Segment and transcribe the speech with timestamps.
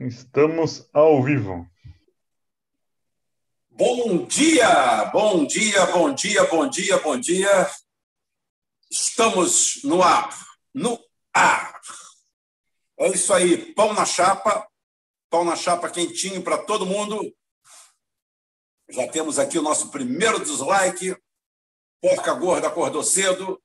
[0.00, 1.68] Estamos ao vivo.
[3.68, 7.70] Bom dia, bom dia, bom dia, bom dia, bom dia.
[8.88, 10.30] Estamos no ar,
[10.72, 10.96] no
[11.34, 11.80] ar.
[12.96, 14.68] É isso aí, pão na chapa,
[15.28, 17.34] pão na chapa quentinho para todo mundo.
[18.88, 21.16] Já temos aqui o nosso primeiro dislike.
[22.00, 23.60] Porca Gorda acordou cedo.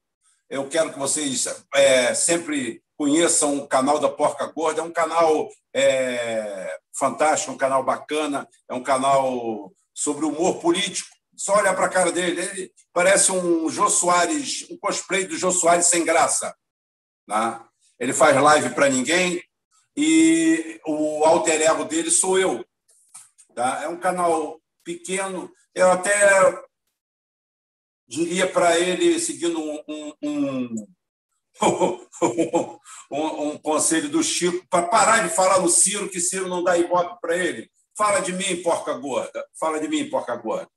[0.50, 1.46] Eu quero que vocês
[1.76, 4.82] é, sempre conheçam o canal da Porca Gorda.
[4.82, 11.10] É um canal é, fantástico, um canal bacana, é um canal sobre humor político.
[11.36, 15.52] Só olhar para a cara dele, ele parece um Jô Soares, um cosplay do Jô
[15.52, 16.56] Soares sem graça.
[17.28, 17.60] Né?
[18.00, 19.44] Ele faz live para ninguém
[19.96, 22.64] e o alter ego dele sou eu.
[23.56, 23.84] Tá?
[23.84, 25.52] É um canal pequeno.
[25.74, 26.64] Eu até
[28.08, 30.88] diria para ele, seguindo um, um, um
[33.12, 36.78] um, um, conselho do Chico para parar de falar no Ciro, que Ciro não dá
[36.78, 37.70] ibope para ele.
[37.96, 39.46] Fala de mim, porca gorda.
[39.60, 40.68] Fala de mim, porca gorda.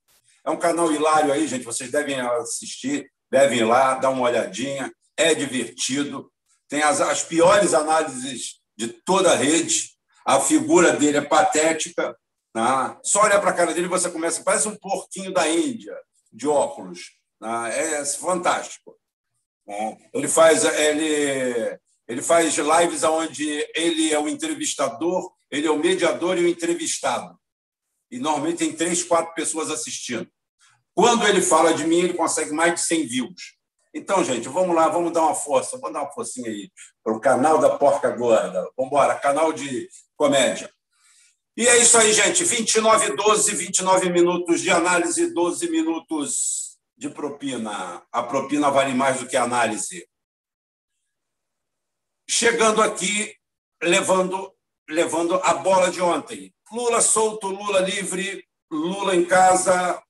[0.44, 1.64] É um canal hilário aí, gente.
[1.64, 4.92] Vocês devem assistir, devem ir lá, dar uma olhadinha.
[5.16, 6.30] É divertido.
[6.68, 9.90] Tem as, as piores análises de toda a rede.
[10.24, 12.16] A figura dele é patética.
[12.52, 12.98] Tá?
[13.02, 14.42] Só olhar para a cara dele e você começa.
[14.44, 15.96] Parece um porquinho da Índia,
[16.32, 17.12] de óculos.
[17.40, 17.68] Tá?
[17.68, 18.96] É fantástico.
[19.66, 19.96] Né?
[20.12, 26.38] Ele faz, ele, ele faz lives onde ele é o entrevistador, ele é o mediador
[26.38, 27.36] e o entrevistado.
[28.10, 30.28] E normalmente tem três, quatro pessoas assistindo.
[30.94, 33.56] Quando ele fala de mim, ele consegue mais de 100 views.
[33.92, 36.70] Então, gente, vamos lá, vamos dar uma força, vamos dar uma forcinha aí
[37.02, 38.70] para o canal da Porca Gorda.
[38.76, 40.70] Vamos embora, canal de comédia.
[41.56, 42.44] E é isso aí, gente.
[42.44, 46.65] 29, 12, 29 minutos de análise, 12 minutos
[46.96, 48.02] de propina.
[48.10, 50.08] A propina vale mais do que a análise.
[52.28, 53.36] Chegando aqui,
[53.82, 54.52] levando,
[54.88, 56.54] levando a bola de ontem.
[56.72, 60.02] Lula solto, Lula livre, Lula em casa.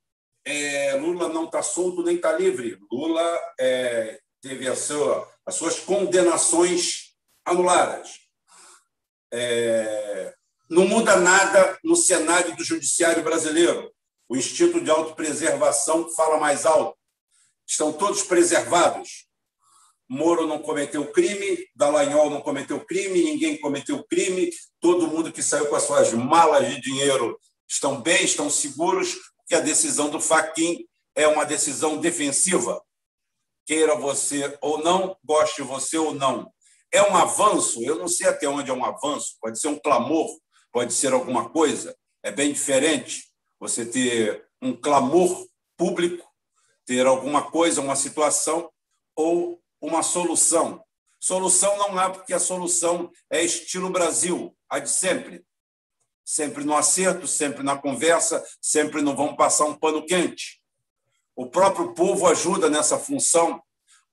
[0.44, 2.78] É, Lula não está solto nem está livre.
[2.90, 8.20] Lula é, teve a sua, as suas condenações anuladas.
[9.32, 10.34] É,
[10.70, 13.92] não muda nada no cenário do judiciário brasileiro.
[14.28, 16.98] O instinto de autopreservação fala mais alto.
[17.66, 19.26] Estão todos preservados.
[20.08, 24.50] Moro não cometeu crime, Dallagnol não cometeu crime, ninguém cometeu crime,
[24.80, 27.38] todo mundo que saiu com as suas malas de dinheiro
[27.68, 32.80] estão bem, estão seguros, porque a decisão do Faquin é uma decisão defensiva.
[33.64, 36.52] Queira você ou não, goste você ou não.
[36.92, 40.28] É um avanço, eu não sei até onde é um avanço, pode ser um clamor,
[40.70, 43.26] pode ser alguma coisa, é bem diferente
[43.58, 45.46] você ter um clamor
[45.76, 46.26] público,
[46.84, 48.70] ter alguma coisa, uma situação
[49.14, 50.82] ou uma solução.
[51.18, 55.44] Solução não há, porque a solução é estilo Brasil, a de sempre.
[56.24, 60.60] Sempre no acerto, sempre na conversa, sempre não vão passar um pano quente.
[61.34, 63.62] O próprio povo ajuda nessa função,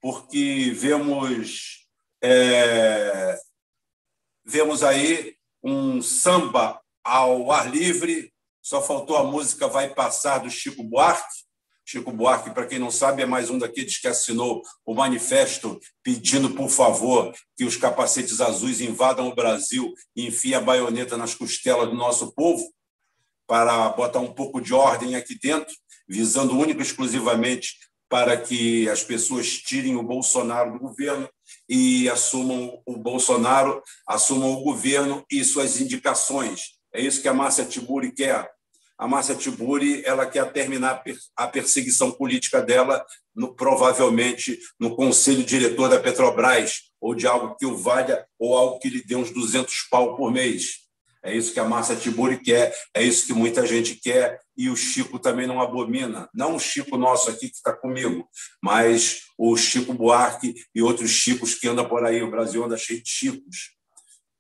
[0.02, 1.88] porque vemos,
[2.22, 3.38] é,
[4.46, 8.33] vemos aí um samba ao ar livre,
[8.64, 11.44] só faltou a música Vai Passar do Chico Buarque.
[11.86, 16.52] Chico Buarque, para quem não sabe, é mais um daqueles que assinou o manifesto pedindo,
[16.52, 21.90] por favor, que os capacetes azuis invadam o Brasil e enfiem a baioneta nas costelas
[21.90, 22.64] do nosso povo,
[23.46, 25.76] para botar um pouco de ordem aqui dentro,
[26.08, 27.76] visando única e exclusivamente
[28.08, 31.28] para que as pessoas tirem o Bolsonaro do governo
[31.68, 36.80] e assumam o Bolsonaro, assumam o governo e suas indicações.
[36.94, 38.53] É isso que a Márcia Tiburi quer
[38.98, 41.04] a Márcia Tiburi ela quer terminar
[41.36, 43.06] a perseguição política dela,
[43.36, 48.80] no, provavelmente no conselho diretor da Petrobras, ou de algo que o valha, ou algo
[48.80, 50.84] que lhe dê uns 200 pau por mês.
[51.26, 54.76] É isso que a Márcia Tiburi quer, é isso que muita gente quer, e o
[54.76, 56.30] Chico também não abomina.
[56.34, 58.28] Não o Chico nosso aqui que está comigo,
[58.62, 62.22] mas o Chico Buarque e outros Chicos que andam por aí.
[62.22, 63.72] O Brasil anda cheio de Chicos.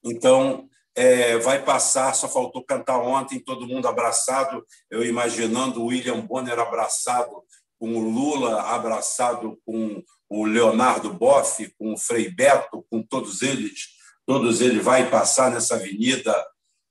[0.03, 6.21] Então, é, vai passar, só faltou cantar ontem, todo mundo abraçado, eu imaginando o William
[6.21, 7.43] Bonner abraçado
[7.79, 13.87] com o Lula, abraçado com o Leonardo Boff, com o Frei Beto, com todos eles,
[14.25, 16.33] todos eles vai passar nessa avenida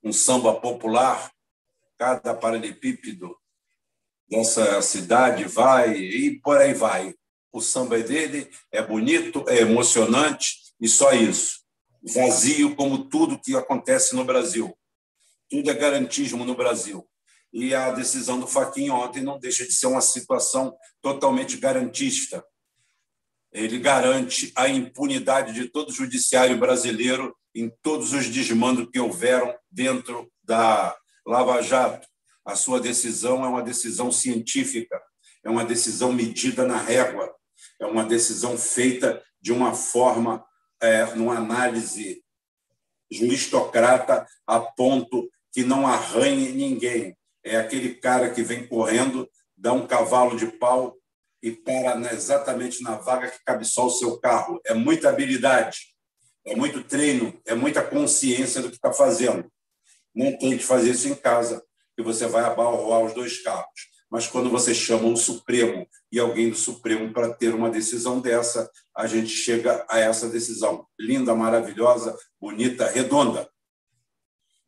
[0.03, 1.31] um samba popular,
[1.97, 3.35] cada paralelepípedo
[4.29, 7.13] dessa cidade vai, e por aí vai.
[7.51, 11.62] O samba é dele, é bonito, é emocionante, e só isso
[12.03, 14.77] vazio como tudo que acontece no Brasil.
[15.49, 17.07] Tudo é garantismo no Brasil.
[17.51, 22.43] E a decisão do Faquinha ontem não deixa de ser uma situação totalmente garantista.
[23.51, 29.55] ele garante a impunidade de todo o judiciário brasileiro em todos os desmandos que houveram
[29.71, 32.07] dentro da Lava Jato.
[32.43, 34.99] A sua decisão é uma decisão científica,
[35.43, 37.31] é uma decisão medida na régua,
[37.79, 40.43] é uma decisão feita de uma forma,
[40.83, 42.21] é, numa análise
[43.09, 47.15] juristocrata, a ponto que não arranhe ninguém.
[47.43, 50.97] É aquele cara que vem correndo, dá um cavalo de pau
[51.41, 54.59] e para exatamente na vaga que cabe só o seu carro.
[54.65, 55.95] É muita habilidade,
[56.45, 59.49] é muito treino, é muita consciência do que está fazendo.
[60.13, 61.63] Não tente fazer isso em casa,
[61.95, 63.93] que você vai abalroar os dois carros.
[64.09, 68.69] Mas quando você chama o Supremo e alguém do Supremo para ter uma decisão dessa,
[68.95, 73.49] a gente chega a essa decisão linda, maravilhosa, bonita, redonda.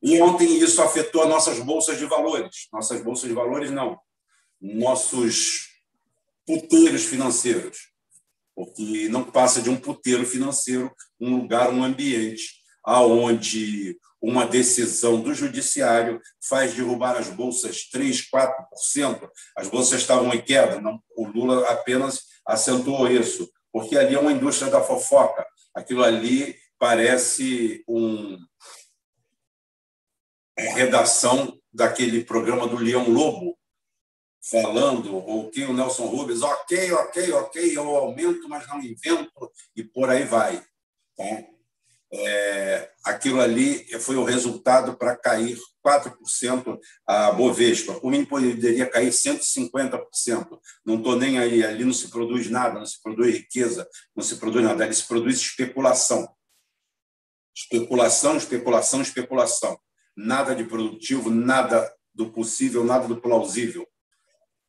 [0.02, 2.68] E ontem isso afetou nossas bolsas de valores.
[2.72, 3.98] Nossas bolsas de valores, não.
[4.62, 5.70] Nossos
[6.46, 7.90] puteiros financeiros,
[8.56, 15.34] porque não passa de um puteiro financeiro, um lugar, um ambiente aonde uma decisão do
[15.34, 19.30] judiciário faz derrubar as bolsas 3, 4%.
[19.58, 24.32] As bolsas estavam em queda, não, o Lula apenas acentuou isso, porque ali é uma
[24.32, 25.46] indústria da fofoca.
[25.74, 28.40] Aquilo ali parece um
[30.58, 33.60] é, redação daquele programa do Leão Lobo,
[34.50, 39.84] falando, ou que o Nelson Rubens, ok, ok, ok, eu aumento, mas não invento, e
[39.84, 40.66] por aí vai.
[41.18, 41.26] Tá?
[42.14, 48.00] É, aquilo ali foi o resultado para cair 4% a Bovespa.
[48.00, 50.60] Por mim, poderia cair 150%.
[50.86, 51.64] Não estou nem aí.
[51.64, 54.84] Ali não se produz nada, não se produz riqueza, não se produz nada.
[54.84, 56.28] Ali se produz especulação.
[57.56, 59.80] Especulação, especulação, especulação.
[60.16, 63.88] Nada de produtivo, nada do possível, nada do plausível.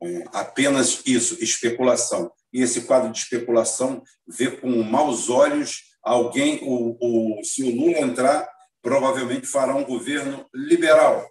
[0.03, 2.31] É, apenas isso, especulação.
[2.53, 7.99] E esse quadro de especulação vê com maus olhos alguém, o, o, se o Lula
[7.99, 8.49] entrar,
[8.81, 11.29] provavelmente fará um governo liberal,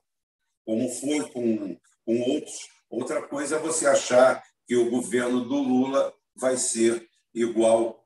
[0.66, 2.68] como foi com, com outros.
[2.90, 8.06] Outra coisa é você achar que o governo do Lula vai ser igual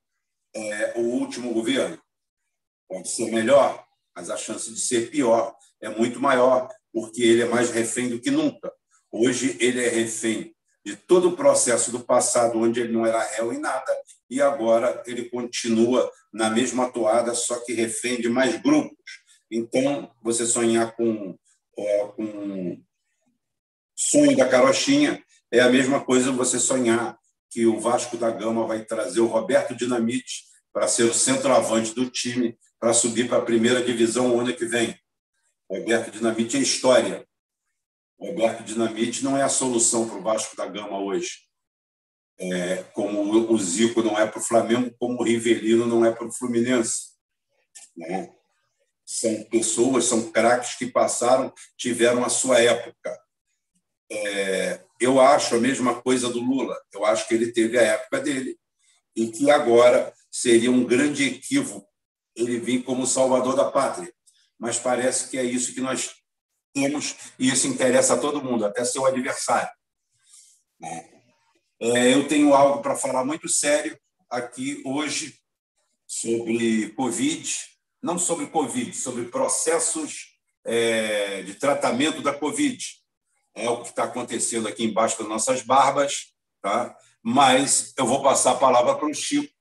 [0.55, 1.99] é, o último governo.
[2.87, 3.83] Pode ser melhor,
[4.15, 8.21] mas a chance de ser pior é muito maior, porque ele é mais refém do
[8.21, 8.71] que nunca.
[9.11, 10.55] Hoje ele é refém
[10.85, 13.91] de todo o processo do passado, onde ele não era réu em nada,
[14.29, 18.97] e agora ele continua na mesma toada, só que refém de mais grupos.
[19.51, 21.35] Então, você sonhar com,
[22.15, 22.81] com
[23.95, 27.17] sonho da carochinha é a mesma coisa você sonhar
[27.49, 32.09] que o Vasco da Gama vai trazer o Roberto Dinamite para ser o centroavante do
[32.09, 34.95] time para subir para a primeira divisão o ano que vem.
[35.69, 37.27] Roberto Dinamite é história.
[38.19, 41.48] Roberto Dinamite não é a solução para o Vasco da Gama hoje.
[42.41, 46.25] É, como o Zico não é para o Flamengo, como o Rivelino não é para
[46.25, 47.09] o Fluminense.
[47.95, 48.33] Né?
[49.05, 53.19] São pessoas, são craques que passaram, tiveram a sua época.
[54.11, 56.77] É, eu acho a mesma coisa do Lula.
[56.93, 58.57] Eu acho que ele teve a época dele
[59.15, 61.89] e que agora seria um grande equívoco
[62.35, 64.13] ele vir como salvador da pátria.
[64.57, 66.15] Mas parece que é isso que nós
[66.73, 69.69] temos e isso interessa a todo mundo, até seu adversário.
[70.79, 71.18] Né?
[71.81, 73.97] É, eu tenho algo para falar muito sério
[74.29, 75.39] aqui hoje
[76.05, 77.55] sobre Covid,
[78.01, 82.85] não sobre Covid, sobre processos é, de tratamento da Covid.
[83.55, 86.95] É o que está acontecendo aqui embaixo das nossas barbas, tá?
[87.23, 89.53] mas eu vou passar a palavra para o Chico,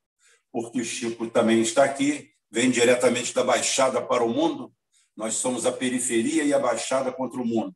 [0.53, 4.73] porque o Chico também está aqui, vem diretamente da Baixada para o mundo,
[5.17, 7.75] nós somos a periferia e a baixada contra o mundo.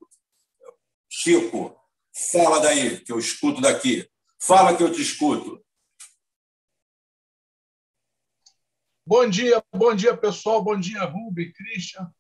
[1.09, 1.77] Chico,
[2.31, 4.09] fala daí, que eu escuto daqui.
[4.45, 5.65] Fala que eu te escuto.
[9.07, 10.63] Bom dia, bom dia, pessoal.
[10.65, 12.13] Bom dia, Rubem, Christian.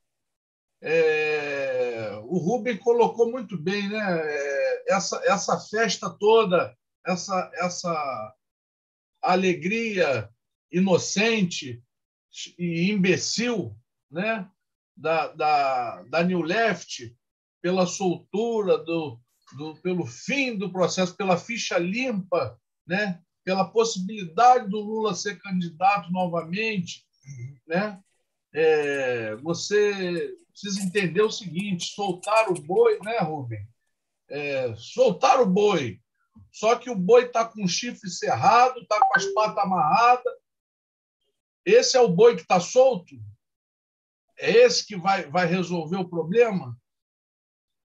[0.80, 3.98] É, o Rubem colocou muito bem, né?
[3.98, 8.34] É, essa, essa festa toda, essa, essa
[9.20, 10.30] alegria
[10.70, 11.82] inocente
[12.56, 13.76] e imbecil,
[14.08, 14.48] né?
[14.96, 17.16] da, da, da New Left
[17.60, 19.20] pela soltura, do,
[19.56, 23.20] do, pelo fim do processo, pela ficha limpa, né?
[23.44, 27.04] pela possibilidade do Lula ser candidato novamente.
[27.66, 28.00] Né?
[28.52, 33.66] É, você precisa entender o seguinte: soltar o boi, né, Rubem?
[34.30, 36.00] É, soltar o boi.
[36.50, 40.32] Só que o boi está com o chifre cerrado, está com as patas amarradas.
[41.64, 43.14] Esse é o boi que está solto?
[44.38, 46.76] É esse que vai, vai resolver o problema?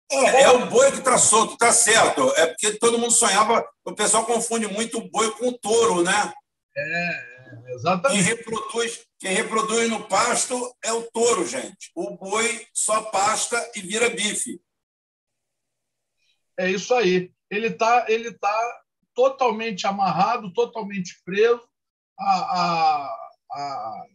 [0.09, 2.33] É, é o boi que está solto, está certo.
[2.35, 6.33] É porque todo mundo sonhava, o pessoal confunde muito o boi com o touro, né?
[6.75, 8.23] É, É, exatamente.
[8.23, 11.91] Quem reproduz, quem reproduz no pasto é o touro, gente.
[11.95, 14.61] O boi só pasta e vira bife.
[16.57, 17.31] É isso aí.
[17.49, 18.83] Ele está ele tá
[19.13, 21.67] totalmente amarrado, totalmente preso
[22.19, 24.05] a, a, a,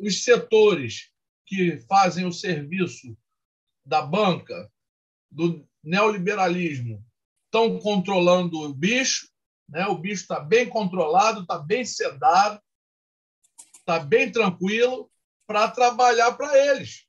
[0.00, 1.10] os setores
[1.46, 3.16] que fazem o serviço
[3.84, 4.70] da banca,
[5.30, 7.04] do neoliberalismo,
[7.46, 9.28] estão controlando o bicho,
[9.68, 9.86] né?
[9.86, 12.60] o bicho está bem controlado, está bem sedado,
[13.78, 15.10] está bem tranquilo
[15.46, 17.06] para trabalhar para eles.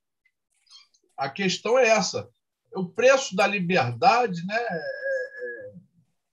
[1.16, 2.28] A questão é essa.
[2.74, 4.56] O preço da liberdade, né?
[4.56, 5.72] É, é,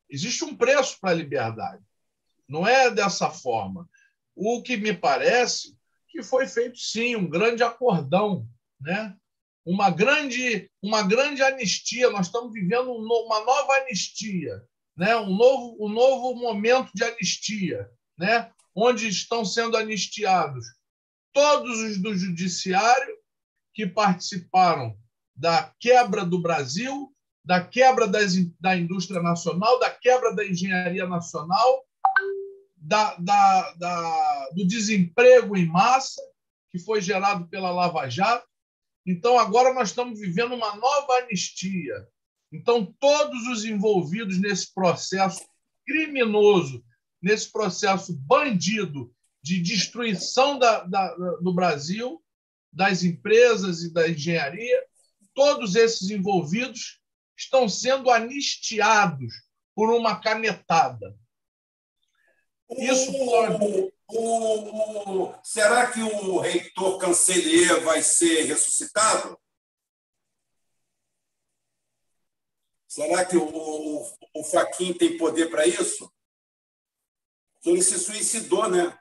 [0.10, 1.84] existe um preço para a liberdade.
[2.48, 3.90] Não é dessa forma.
[4.34, 5.78] O que me parece
[6.08, 8.48] que foi feito sim um grande acordão,
[8.80, 9.14] né?
[9.68, 12.10] Uma grande, uma grande anistia.
[12.10, 14.64] Nós estamos vivendo uma nova anistia,
[14.96, 15.18] né?
[15.18, 18.50] Um novo, um novo momento de anistia, né?
[18.74, 20.66] Onde estão sendo anistiados
[21.34, 23.18] todos os do judiciário
[23.74, 24.98] que participaram
[25.36, 31.86] da quebra do Brasil, da quebra das, da indústria nacional, da quebra da engenharia nacional,
[32.76, 36.22] da, da, da, do desemprego em massa
[36.72, 38.47] que foi gerado pela Lava Jato.
[39.08, 42.06] Então, agora nós estamos vivendo uma nova anistia.
[42.52, 45.48] Então, todos os envolvidos nesse processo
[45.86, 46.84] criminoso,
[47.22, 52.22] nesse processo bandido de destruição da, da, do Brasil,
[52.72, 54.86] das empresas e da engenharia,
[55.34, 57.00] todos esses envolvidos
[57.38, 59.34] estão sendo anistiados
[59.74, 61.18] por uma canetada.
[62.78, 63.94] Isso pode.
[64.10, 69.38] O, o, será que o reitor Cancelier vai ser ressuscitado?
[72.88, 76.12] Será que o, o, o Faquin tem poder para isso?
[77.66, 78.98] Ele se suicidou, né?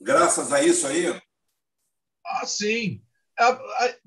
[0.00, 1.06] Graças a isso aí.
[2.24, 3.04] Ah, sim.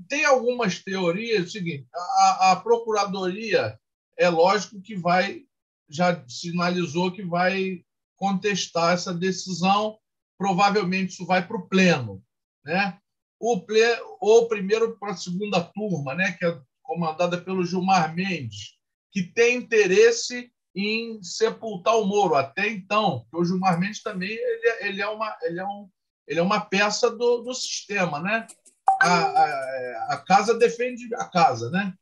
[0.08, 1.40] Tem algumas teorias.
[1.40, 3.80] É o seguinte: a, a Procuradoria
[4.18, 5.46] é lógico que vai,
[5.88, 7.86] já sinalizou que vai
[8.18, 9.98] contestar essa decisão.
[10.40, 12.24] Provavelmente isso vai para o pleno,
[12.64, 12.98] né?
[13.38, 16.32] O pleno, ou primeiro para a segunda turma, né?
[16.32, 18.78] Que é comandada pelo Gilmar Mendes,
[19.12, 23.26] que tem interesse em sepultar o Moro até então.
[23.34, 25.90] O Gilmar Mendes também ele, é, ele é uma ele é um
[26.26, 28.48] ele é uma peça do, do sistema, né?
[29.02, 31.94] A, a, a casa defende a casa, né?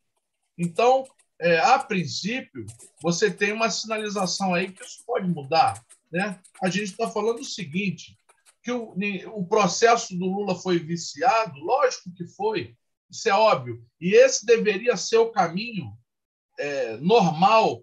[0.56, 1.04] Então,
[1.40, 2.66] é, a princípio,
[3.00, 5.82] você tem uma sinalização aí que isso pode mudar.
[6.10, 6.38] Né?
[6.62, 8.18] A gente está falando o seguinte:
[8.62, 8.94] que o,
[9.34, 12.76] o processo do Lula foi viciado, lógico que foi,
[13.10, 15.92] isso é óbvio, e esse deveria ser o caminho
[16.58, 17.82] é, normal,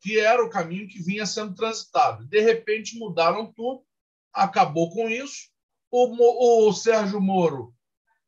[0.00, 2.26] que era o caminho que vinha sendo transitado.
[2.26, 3.84] De repente mudaram tudo,
[4.32, 5.48] acabou com isso.
[5.90, 7.72] O, o Sérgio Moro,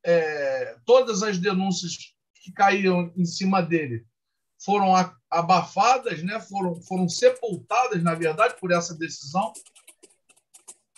[0.04, 4.06] é, todas as denúncias que caíam em cima dele
[4.64, 4.94] foram
[5.30, 6.40] abafadas, né?
[6.40, 9.52] foram, foram sepultadas, na verdade, por essa decisão.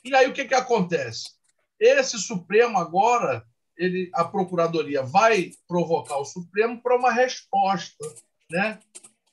[0.04, 1.30] E aí o que, que acontece?
[1.78, 8.04] Esse Supremo agora, ele, a Procuradoria vai provocar o Supremo para uma resposta.
[8.50, 8.80] Né?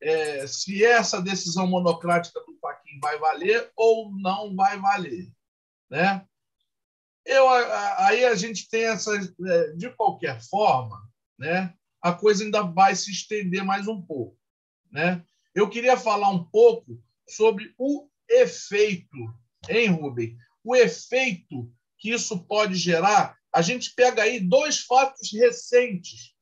[0.01, 5.31] É, se essa decisão monocrática do Paquim vai valer ou não vai valer.
[5.89, 6.25] Né?
[7.25, 11.01] Eu, aí a gente tem essa, é, de qualquer forma,
[11.39, 11.73] né?
[12.01, 14.37] a coisa ainda vai se estender mais um pouco.
[14.91, 15.23] Né?
[15.55, 19.17] Eu queria falar um pouco sobre o efeito,
[19.67, 20.37] hein, Rubem?
[20.65, 23.37] O efeito que isso pode gerar.
[23.53, 26.33] A gente pega aí dois fatos recentes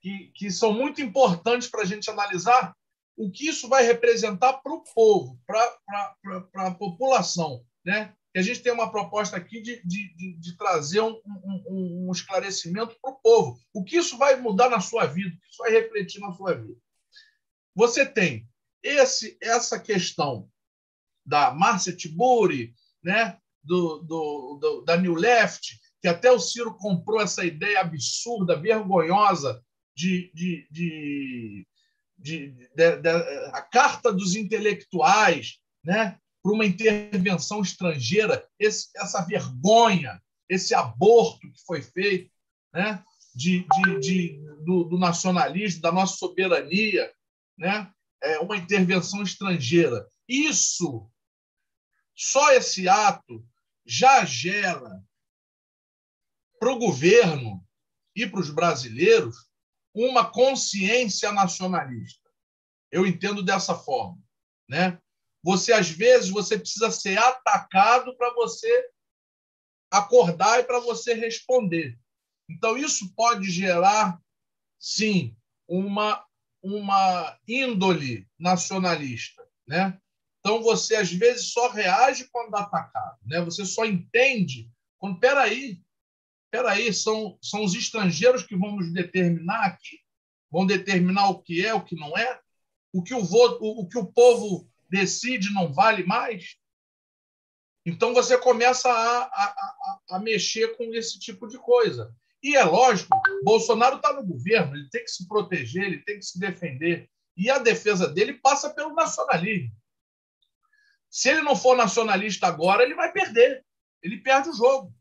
[0.00, 2.74] que, que são muito importantes para a gente analisar
[3.16, 7.64] o que isso vai representar para o povo, para a população.
[7.84, 8.14] Né?
[8.34, 12.12] E a gente tem uma proposta aqui de, de, de, de trazer um, um, um
[12.12, 13.60] esclarecimento para o povo.
[13.72, 16.54] O que isso vai mudar na sua vida, o que isso vai refletir na sua
[16.54, 16.78] vida.
[17.74, 18.48] Você tem
[18.82, 20.48] esse, essa questão
[21.24, 23.38] da Márcia Tiburi, né?
[23.62, 29.62] Do, do, do, da New Left, que até o Ciro comprou essa ideia absurda, vergonhosa
[29.94, 31.66] de, de, de,
[32.18, 33.08] de, de,
[33.52, 36.18] a carta dos intelectuais, né?
[36.42, 42.30] por uma intervenção estrangeira, esse, essa vergonha, esse aborto que foi feito
[42.74, 43.02] né,
[43.34, 43.64] de
[44.64, 47.10] do, do, nacionalismo, da nossa soberania,
[47.56, 47.90] né,
[48.22, 50.06] é uma intervenção estrangeira.
[50.28, 51.08] Isso,
[52.14, 53.44] só esse ato,
[53.84, 55.02] já gera
[56.58, 57.66] para o governo
[58.14, 59.48] e para os brasileiros
[59.94, 62.30] uma consciência nacionalista.
[62.90, 64.18] Eu entendo dessa forma.
[64.68, 64.98] Né?
[65.42, 68.90] Você às vezes você precisa ser atacado para você
[69.90, 71.98] acordar e para você responder.
[72.48, 74.20] Então, isso pode gerar,
[74.78, 75.36] sim,
[75.68, 76.24] uma,
[76.62, 79.46] uma índole nacionalista.
[79.66, 79.98] Né?
[80.44, 83.16] Então, você, às vezes, só reage quando atacado.
[83.24, 83.40] Né?
[83.42, 84.68] Você só entende
[84.98, 85.80] quando, peraí,
[86.50, 90.00] peraí, são, são os estrangeiros que vão nos determinar aqui,
[90.50, 92.40] vão determinar o que é, o que não é,
[92.92, 96.56] o que o, voto, o, o que o povo decide não vale mais.
[97.86, 102.14] Então você começa a, a, a, a mexer com esse tipo de coisa.
[102.42, 106.24] E é lógico, Bolsonaro está no governo, ele tem que se proteger, ele tem que
[106.24, 107.08] se defender.
[107.36, 109.74] E a defesa dele passa pelo nacionalismo.
[111.12, 113.64] Se ele não for nacionalista agora, ele vai perder.
[114.02, 114.92] Ele perde o jogo.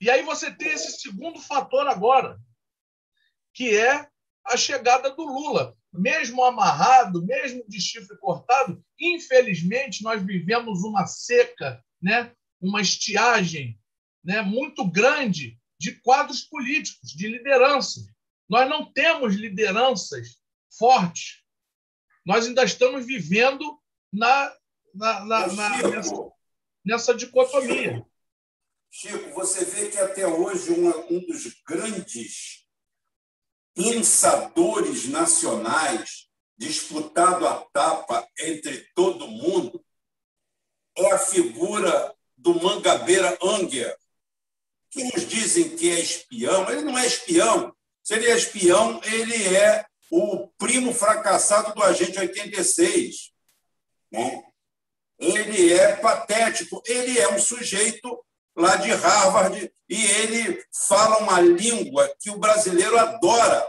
[0.00, 2.38] E aí você tem esse segundo fator agora,
[3.54, 4.08] que é
[4.44, 11.84] a chegada do Lula mesmo amarrado, mesmo de chifre cortado, infelizmente nós vivemos uma seca,
[12.00, 12.32] né?
[12.60, 13.78] uma estiagem
[14.22, 14.40] né?
[14.42, 18.04] muito grande de quadros políticos, de lideranças.
[18.48, 20.38] Nós não temos lideranças
[20.78, 21.42] fortes.
[22.24, 23.80] Nós ainda estamos vivendo
[24.12, 24.54] na,
[24.94, 26.32] na, na, na nessa,
[26.84, 28.04] nessa, dicotomia.
[28.90, 32.66] Chico, Chico, você vê que até hoje um, um dos grandes
[33.74, 39.84] pensadores nacionais, disputado a tapa entre todo mundo,
[40.96, 43.96] é a figura do Mangabeira Anger,
[44.90, 46.68] que nos dizem que é espião.
[46.70, 47.74] Ele não é espião.
[48.02, 53.32] Se ele é espião, ele é o primo fracassado do agente 86.
[54.10, 54.49] Né?
[55.20, 56.82] Ele é patético.
[56.86, 58.18] Ele é um sujeito
[58.56, 63.66] lá de Harvard, e ele fala uma língua que o brasileiro adora.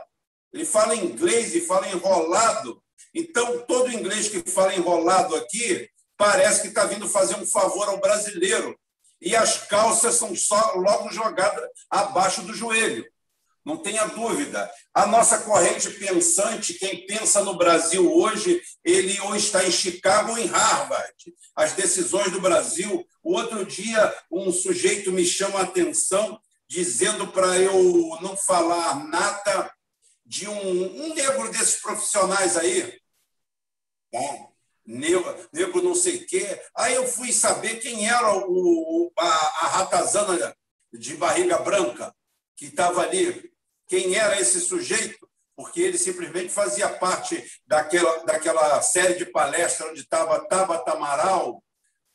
[0.53, 2.81] Ele fala inglês e fala enrolado.
[3.13, 7.99] Então, todo inglês que fala enrolado aqui parece que está vindo fazer um favor ao
[7.99, 8.77] brasileiro.
[9.21, 13.05] E as calças são só logo jogadas abaixo do joelho
[13.65, 14.69] não tenha dúvida.
[14.93, 20.37] A nossa corrente pensante, quem pensa no Brasil hoje, ele ou está em Chicago ou
[20.37, 21.13] em Harvard.
[21.55, 23.05] As decisões do Brasil.
[23.23, 29.71] O outro dia, um sujeito me chama a atenção dizendo para eu não falar nada
[30.25, 32.99] de um, um negro desses profissionais aí.
[34.11, 34.47] Né?
[34.85, 36.61] Negro, negro não sei o quê.
[36.75, 40.55] Aí eu fui saber quem era o, a, a ratazana
[40.91, 42.13] de barriga branca
[42.55, 43.50] que estava ali
[43.91, 49.99] quem era esse sujeito, porque ele simplesmente fazia parte daquela, daquela série de palestras onde
[49.99, 51.61] estava Tabata Amaral,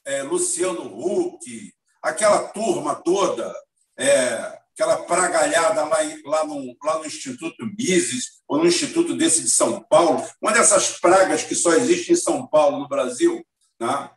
[0.07, 3.55] é, Luciano Huck, aquela turma toda,
[3.99, 9.51] é, aquela pragalhada lá, lá, no, lá no Instituto Mises, ou no Instituto desse de
[9.51, 13.47] São Paulo, uma dessas pragas que só existe em São Paulo, no Brasil,
[13.79, 14.11] né?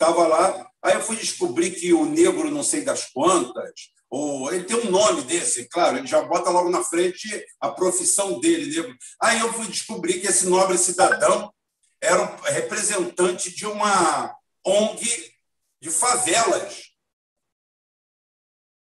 [0.00, 0.68] lá.
[0.82, 4.90] Aí eu fui descobrir que o negro não sei das quantas, ou ele tem um
[4.90, 7.28] nome desse, claro, ele já bota logo na frente
[7.60, 8.96] a profissão dele.
[9.20, 11.52] Aí eu fui descobrir que esse nobre cidadão
[12.00, 15.34] era um representante de uma ONG
[15.80, 16.92] de favelas.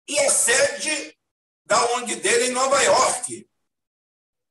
[0.07, 1.17] E é sede
[1.65, 3.47] da ONG dele em Nova York.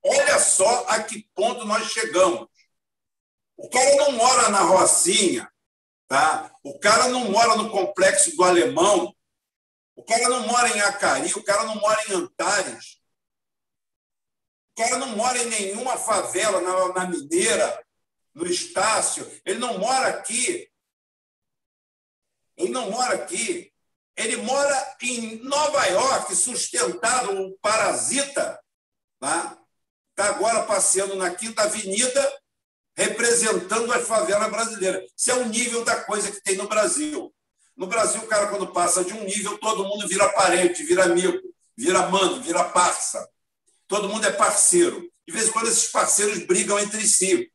[0.05, 2.47] Olha só a que ponto nós chegamos.
[3.57, 5.51] O cara não mora na Rocinha,
[6.07, 6.55] tá?
[6.62, 9.14] o cara não mora no complexo do Alemão,
[9.99, 13.01] o cara não mora em Acari, o cara não mora em Antares.
[14.71, 17.85] O cara não mora em nenhuma favela na, na Mineira,
[18.33, 19.29] no Estácio.
[19.45, 20.71] Ele não mora aqui.
[22.57, 23.73] Ele não mora aqui.
[24.17, 28.63] Ele mora em Nova York, sustentado, o parasita.
[29.15, 29.59] Está
[30.15, 32.41] tá agora passeando na Quinta Avenida,
[32.97, 35.11] representando as favelas brasileiras.
[35.17, 37.35] Isso é o nível da coisa que tem no Brasil.
[37.79, 41.38] No Brasil, o cara, quando passa de um nível, todo mundo vira parente, vira amigo,
[41.77, 43.25] vira mano, vira parça.
[43.87, 45.09] Todo mundo é parceiro.
[45.25, 47.49] De vez em quando, esses parceiros brigam entre si.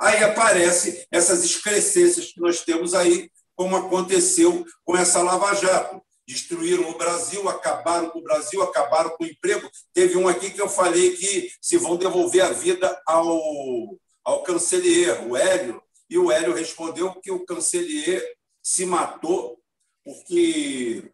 [0.00, 6.02] Aí aparecem essas excrescências que nós temos aí, como aconteceu com essa Lava Jato.
[6.26, 9.70] Destruíram o Brasil, acabaram com o Brasil, acabaram com o emprego.
[9.94, 15.24] Teve um aqui que eu falei que se vão devolver a vida ao, ao cancelier,
[15.24, 18.24] o Hélio, e o Hélio respondeu que o cancelier
[18.60, 19.57] se matou
[20.08, 21.12] porque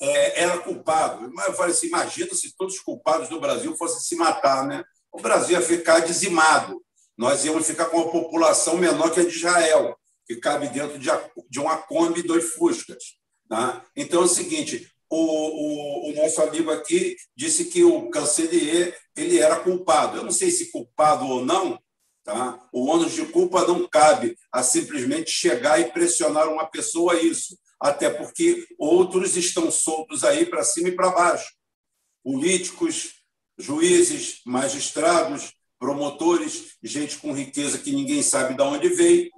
[0.00, 1.30] é, era culpado.
[1.32, 4.82] Mas eu falei assim: imagina se todos os culpados do Brasil fossem se matar, né?
[5.12, 6.82] O Brasil ia ficar dizimado.
[7.16, 11.08] Nós íamos ficar com uma população menor que a de Israel, que cabe dentro de,
[11.48, 13.16] de uma Kombi e dois Fuscas.
[13.48, 13.84] Tá?
[13.94, 19.38] Então é o seguinte: o, o, o, nosso amigo aqui disse que o cancelier ele
[19.38, 20.16] era culpado.
[20.16, 21.80] Eu não sei se culpado ou não,
[22.30, 22.64] Tá?
[22.72, 27.58] O ônus de culpa não cabe a simplesmente chegar e pressionar uma pessoa a isso.
[27.82, 31.50] até porque outros estão soltos aí para cima e para baixo.
[32.22, 33.14] Políticos,
[33.58, 39.30] juízes, magistrados, promotores, gente com riqueza que ninguém sabe de onde veio.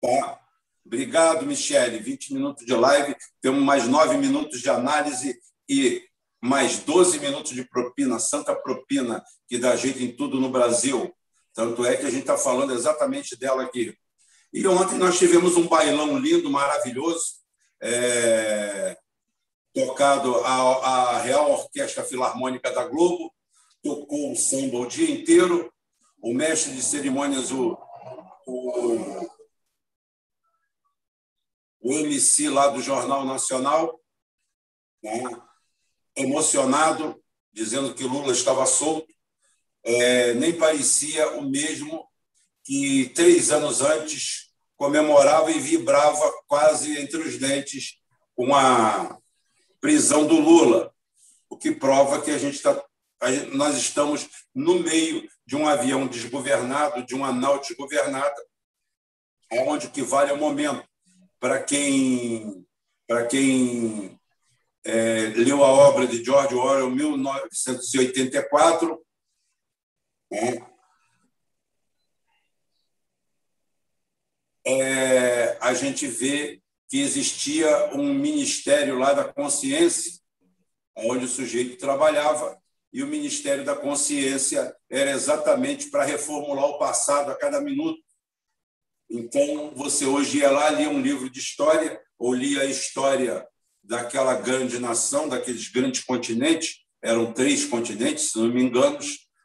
[0.00, 0.38] Tá?
[0.86, 1.98] Obrigado, Michele.
[1.98, 5.36] 20 minutos de live, temos mais nove minutos de análise
[5.68, 6.00] e
[6.40, 11.12] mais 12 minutos de propina, santa propina, que dá jeito em tudo no Brasil.
[11.54, 13.96] Tanto é que a gente está falando exatamente dela aqui.
[14.52, 17.40] E ontem nós tivemos um bailão lindo, maravilhoso,
[17.80, 18.96] é,
[19.72, 23.32] tocado a, a, Real Orquestra Filarmônica da Globo,
[23.82, 25.72] tocou o samba o dia inteiro.
[26.22, 27.78] O mestre de cerimônias, o,
[28.46, 29.30] o,
[31.80, 33.98] o MC lá do Jornal Nacional,
[35.02, 35.22] né,
[36.14, 39.12] emocionado, dizendo que Lula estava solto,
[39.84, 42.06] é, nem parecia o mesmo
[42.64, 47.98] que três anos antes comemorava e vibrava quase entre os dentes
[48.34, 49.18] com a
[49.80, 50.92] prisão do Lula,
[51.48, 52.82] o que prova que a gente está
[53.52, 58.42] nós estamos no meio de um avião desgovernado, de uma nau desgovernada,
[59.52, 60.82] onde o que vale é o momento.
[61.38, 62.66] Para quem,
[63.06, 64.18] para quem
[64.84, 68.98] é, leu a obra de George Orwell, 1984,
[70.30, 70.66] né?
[74.66, 80.12] é, a gente vê que existia um ministério lá da consciência,
[80.96, 82.60] onde o sujeito trabalhava,
[82.92, 88.00] e o Ministério da Consciência era exatamente para reformular o passado a cada minuto.
[89.08, 93.46] Então, você hoje ia lá, lia um livro de história, ou lia a história
[93.82, 98.98] daquela grande nação, daqueles grandes continentes, eram três continentes, se não me engano,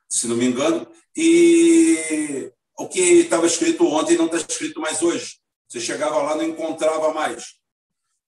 [0.09, 5.37] se não me engano, e o que estava escrito ontem não está escrito mais hoje.
[5.67, 7.55] Você chegava lá não encontrava mais,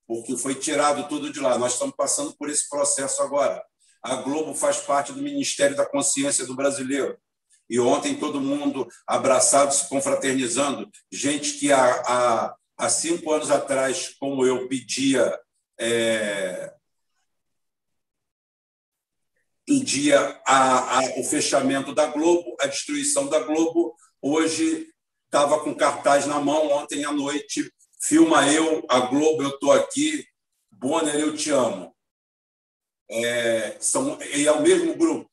[0.08, 1.58] porque foi tirado tudo de lá.
[1.58, 3.64] Nós estamos passando por esse processo agora.
[4.02, 7.18] A Globo faz parte do Ministério da Consciência do brasileiro.
[7.70, 10.90] E ontem todo mundo abraçado, se confraternizando.
[11.12, 15.38] Gente que há, há, há cinco anos atrás, como eu, pedia
[15.78, 16.74] é,
[19.68, 23.94] pedia a, a, o fechamento da Globo, a destruição da Globo.
[24.22, 24.88] Hoje
[25.26, 27.70] estava com cartaz na mão ontem à noite.
[28.02, 30.26] Filma eu, a Globo, eu estou aqui.
[30.72, 31.94] Bonner, eu te amo.
[33.10, 35.30] É, são, e é o mesmo grupo.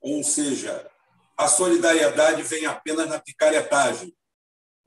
[0.00, 0.90] Ou seja,
[1.36, 4.12] a solidariedade vem apenas na picaretagem,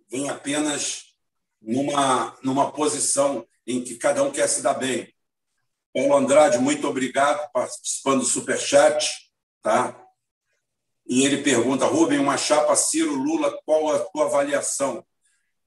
[0.10, 1.16] vem apenas
[1.62, 5.14] numa, numa posição em que cada um quer se dar bem.
[5.94, 9.30] Paulo Andrade, muito obrigado participando do Superchat.
[9.62, 9.96] Tá?
[11.06, 15.06] E ele pergunta, Rubem, uma chapa Ciro-Lula, qual a tua avaliação?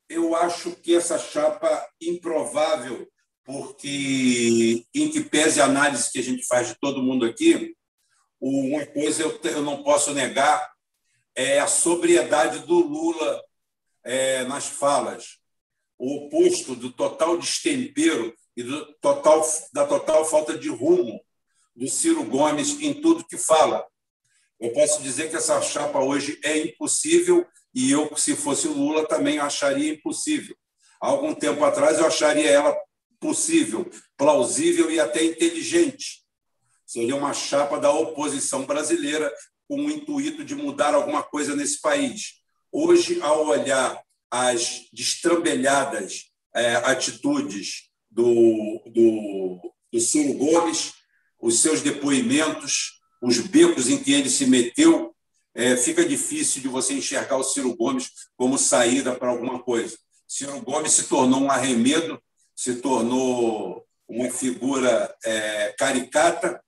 [0.09, 3.07] Eu acho que essa chapa improvável,
[3.45, 7.75] porque em que pese a análise que a gente faz de todo mundo aqui,
[8.41, 10.73] uma coisa eu, eu não posso negar
[11.35, 13.43] é a sobriedade do Lula
[14.05, 15.39] é, nas falas,
[15.99, 21.21] o oposto do total destempero e do total, da total falta de rumo
[21.75, 23.85] do Ciro Gomes em tudo que fala.
[24.61, 29.39] Eu posso dizer que essa chapa hoje é impossível e eu, se fosse Lula, também
[29.39, 30.57] acharia impossível.
[31.01, 32.77] Há algum tempo atrás, eu acharia ela
[33.19, 36.23] possível, plausível e até inteligente.
[36.87, 39.33] Seria uma chapa da oposição brasileira
[39.67, 42.35] com o intuito de mudar alguma coisa nesse país.
[42.71, 47.84] Hoje, ao olhar as destrambelhadas é, atitudes
[48.15, 50.95] do, do, do Gomes,
[51.41, 55.15] os seus depoimentos, os becos em que ele se meteu,
[55.53, 59.99] é, fica difícil de você enxergar o Ciro Gomes como saída para alguma coisa.
[60.27, 62.23] Ciro Gomes se tornou um arremedo,
[62.55, 66.63] se tornou uma figura é, caricata.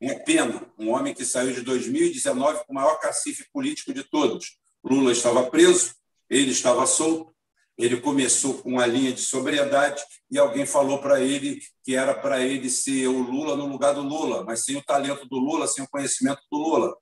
[0.00, 4.58] Uma pena, um homem que saiu de 2019 com o maior cacife político de todos.
[4.84, 5.94] Lula estava preso,
[6.28, 7.35] ele estava solto,
[7.78, 12.40] ele começou com uma linha de sobriedade e alguém falou para ele que era para
[12.40, 15.84] ele ser o Lula no lugar do Lula, mas sem o talento do Lula, sem
[15.84, 16.96] o conhecimento do Lula.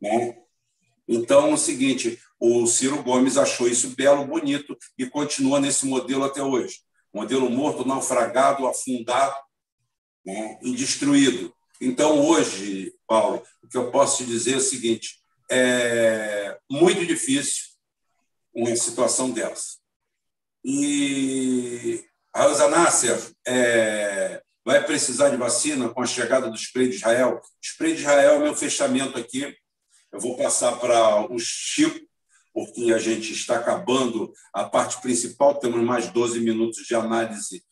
[0.00, 0.36] Né?
[1.08, 6.24] Então, é o seguinte, o Ciro Gomes achou isso belo, bonito e continua nesse modelo
[6.24, 6.80] até hoje.
[7.12, 9.34] Modelo morto, naufragado, afundado
[10.24, 10.58] né?
[10.62, 11.52] destruído.
[11.80, 15.20] Então, hoje, Paulo, o que eu posso te dizer é o seguinte:
[15.50, 17.64] é muito difícil
[18.54, 19.81] uma situação dessa.
[20.64, 27.40] E a Nasser é, vai precisar de vacina com a chegada do spray de Israel.
[27.42, 29.54] O spray de Israel é meu fechamento aqui.
[30.12, 31.98] Eu vou passar para o Chico.
[32.52, 37.64] porque a gente está acabando a parte principal, temos mais 12 minutos de análise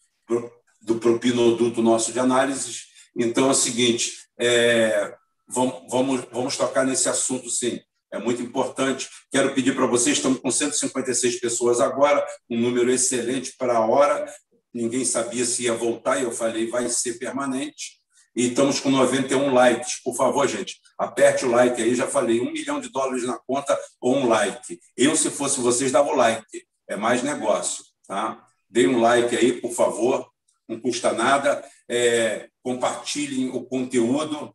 [0.80, 2.86] do propinoduto nosso de análises.
[3.14, 5.14] Então é o seguinte, é,
[5.46, 7.80] vamos, vamos, vamos tocar nesse assunto sim.
[8.12, 9.08] É muito importante.
[9.30, 14.26] Quero pedir para vocês, estamos com 156 pessoas agora, um número excelente para a hora.
[14.74, 18.00] Ninguém sabia se ia voltar, e eu falei, vai ser permanente.
[18.34, 20.02] E estamos com 91 likes.
[20.02, 21.94] Por favor, gente, aperte o like aí.
[21.94, 24.78] Já falei, um milhão de dólares na conta ou um like.
[24.96, 26.64] Eu, se fosse vocês, dava o like.
[26.88, 27.84] É mais negócio.
[28.06, 28.44] Tá?
[28.68, 30.28] Dê um like aí, por favor.
[30.68, 31.64] Não custa nada.
[31.88, 34.54] É, compartilhem o conteúdo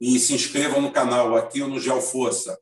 [0.00, 2.58] e se inscrevam no canal aqui ou no Geoforça.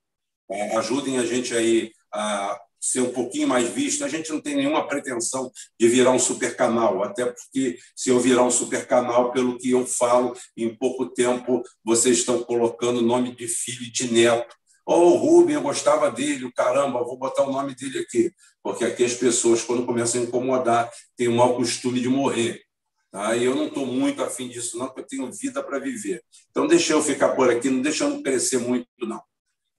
[0.51, 4.05] É, ajudem a gente aí a ser um pouquinho mais visto.
[4.05, 8.21] A gente não tem nenhuma pretensão de virar um super canal, até porque se eu
[8.21, 13.35] virar um super canal, pelo que eu falo, em pouco tempo vocês estão colocando nome
[13.35, 14.55] de filho e de neto.
[14.89, 18.33] Oh, o Rubem, eu gostava dele, caramba, vou botar o nome dele aqui.
[18.63, 22.63] Porque aqui as pessoas, quando começam a incomodar, têm o mau costume de morrer.
[23.11, 23.35] Tá?
[23.37, 26.23] E eu não estou muito afim disso, não, porque eu tenho vida para viver.
[26.51, 29.21] Então, deixa eu ficar por aqui, não deixa eu crescer muito, não.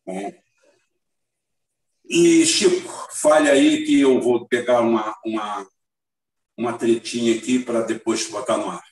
[0.08, 0.47] É.
[2.10, 5.68] E, Chico, fale aí que eu vou pegar uma, uma,
[6.58, 8.84] uma tretinha aqui para depois botar no ar.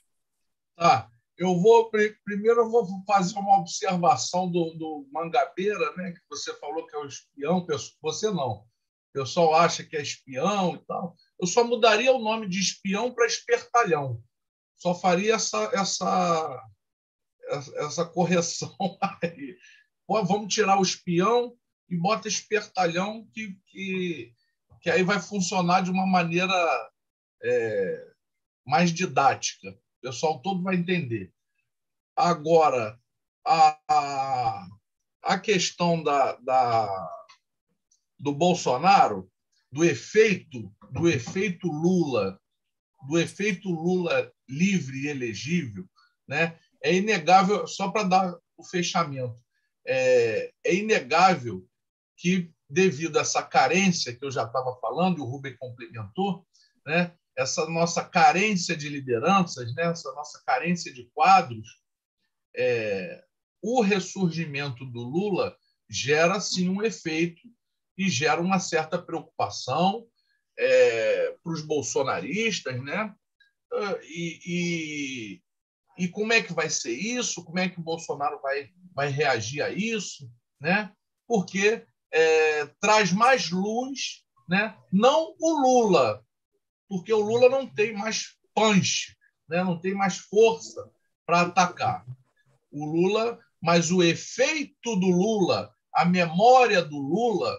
[0.75, 1.09] Tá.
[1.37, 6.11] Eu vou primeiro eu vou fazer uma observação do, do Mangabeira, né?
[6.11, 7.65] Que você falou que é o espião,
[8.01, 8.51] você não.
[8.51, 8.65] O
[9.13, 11.15] pessoal acha que é espião e tal.
[11.39, 14.21] Eu só mudaria o nome de espião para espertalhão.
[14.77, 16.63] Só faria essa essa
[17.79, 18.75] essa correção
[19.21, 19.57] aí.
[20.07, 21.53] Pô, vamos tirar o espião
[21.89, 24.33] e bota espertalhão que, que,
[24.81, 26.53] que aí vai funcionar de uma maneira
[27.43, 28.11] é,
[28.65, 29.69] mais didática.
[29.69, 31.31] O pessoal todo vai entender.
[32.15, 32.99] Agora,
[33.45, 34.67] a, a,
[35.23, 37.27] a questão da, da,
[38.17, 39.29] do Bolsonaro,
[39.71, 42.39] do efeito, do efeito Lula,
[43.07, 45.87] do efeito Lula livre e elegível,
[46.27, 46.57] né?
[46.81, 49.37] é inegável, só para dar o fechamento,
[49.85, 51.67] é, é inegável
[52.17, 56.45] que, devido a essa carência que eu já estava falando, e o Rubem complementou,
[56.85, 61.81] né, essa nossa carência de lideranças, né, essa nossa carência de quadros,
[62.55, 63.23] é,
[63.61, 65.55] o ressurgimento do Lula
[65.89, 67.41] gera, sim, um efeito
[67.97, 70.05] e gera uma certa preocupação
[70.57, 73.13] é, para os bolsonaristas, né?
[74.03, 75.41] E, e,
[75.97, 77.43] e, como é que vai ser isso?
[77.43, 80.31] Como é que o Bolsonaro vai, vai reagir a isso?
[80.61, 80.91] Né?
[81.27, 84.77] Porque é, traz mais luz, né?
[84.91, 86.23] não o Lula,
[86.87, 89.15] porque o Lula não tem mais punch,
[89.49, 89.63] né?
[89.63, 90.89] não tem mais força
[91.25, 92.05] para atacar.
[92.71, 97.57] O Lula, mas o efeito do Lula, a memória do Lula,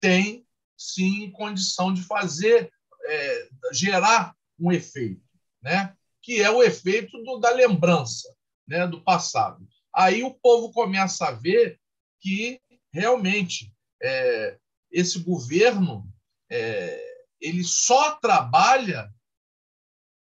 [0.00, 2.70] tem sim condição de fazer,
[3.06, 5.22] é, gerar um efeito,
[5.62, 5.94] né?
[6.22, 8.34] que é o efeito do, da lembrança
[8.66, 8.86] né?
[8.86, 9.66] do passado.
[9.94, 11.78] Aí o povo começa a ver
[12.20, 12.60] que
[12.94, 14.56] realmente é,
[14.90, 16.08] esse governo
[16.48, 17.04] é,
[17.40, 19.12] ele só trabalha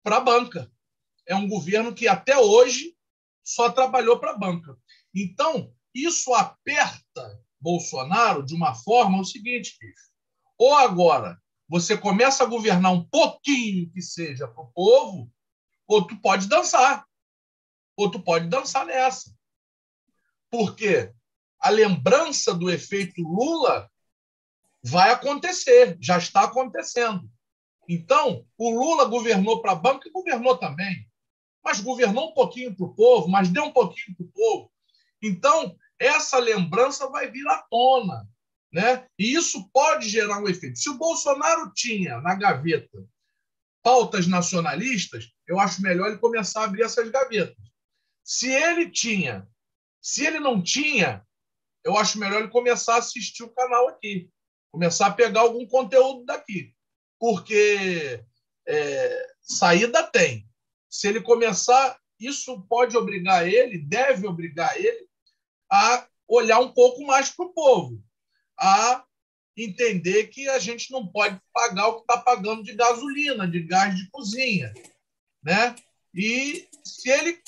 [0.02, 0.72] para a banca.
[1.28, 2.96] É um governo que até hoje
[3.44, 4.78] só trabalhou para a banca.
[5.14, 9.78] Então, isso aperta Bolsonaro de uma forma o seguinte.
[10.58, 11.38] Ou agora
[11.68, 15.30] você começa a governar um pouquinho que seja para o povo,
[15.88, 17.06] ou tu pode dançar.
[17.98, 19.36] Ou tu pode dançar nessa.
[20.50, 21.14] Por quê?
[21.66, 23.90] A lembrança do efeito Lula
[24.84, 27.28] vai acontecer, já está acontecendo.
[27.90, 31.10] Então, o Lula governou para a banca e governou também,
[31.64, 34.72] mas governou um pouquinho para o povo, mas deu um pouquinho para o povo.
[35.24, 38.30] Então, essa lembrança vai vir à tona.
[38.72, 39.08] Né?
[39.18, 40.78] E isso pode gerar um efeito.
[40.78, 43.04] Se o Bolsonaro tinha na gaveta
[43.82, 47.58] pautas nacionalistas, eu acho melhor ele começar a abrir essas gavetas.
[48.24, 49.48] Se ele tinha,
[50.00, 51.25] se ele não tinha,
[51.86, 54.30] eu acho melhor ele começar a assistir o canal aqui,
[54.72, 56.74] começar a pegar algum conteúdo daqui,
[57.20, 58.20] porque
[58.68, 60.50] é, saída tem.
[60.90, 65.08] Se ele começar, isso pode obrigar ele, deve obrigar ele
[65.72, 68.04] a olhar um pouco mais para o povo,
[68.60, 69.06] a
[69.56, 73.96] entender que a gente não pode pagar o que está pagando de gasolina, de gás
[73.96, 74.74] de cozinha,
[75.44, 75.76] né?
[76.14, 77.40] E se ele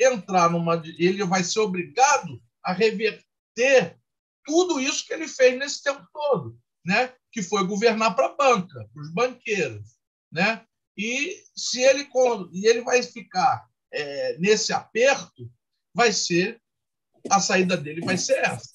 [0.00, 3.98] entrar numa, ele vai ser obrigado a reverter ter
[4.44, 7.14] tudo isso que ele fez nesse tempo todo, né?
[7.32, 9.96] que foi governar para a banca, para os banqueiros.
[10.30, 10.64] Né?
[10.96, 12.08] E se ele,
[12.52, 15.50] e ele vai ficar é, nesse aperto,
[15.94, 16.60] vai ser
[17.30, 18.68] a saída dele vai ser essa.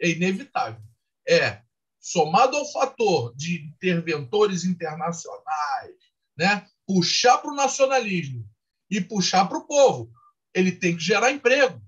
[0.00, 0.82] É inevitável.
[1.28, 1.60] É
[2.00, 5.94] somado ao fator de interventores internacionais,
[6.36, 8.48] né, puxar para o nacionalismo
[8.90, 10.10] e puxar para o povo,
[10.54, 11.80] ele tem que gerar emprego.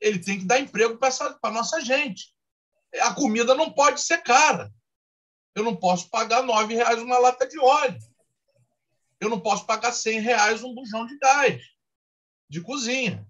[0.00, 1.10] Ele tem que dar emprego para
[1.42, 2.34] a nossa gente.
[3.00, 4.72] A comida não pode ser cara.
[5.54, 7.98] Eu não posso pagar nove reais uma lata de óleo.
[9.20, 11.62] Eu não posso pagar cem reais um bujão de gás
[12.50, 13.24] de cozinha.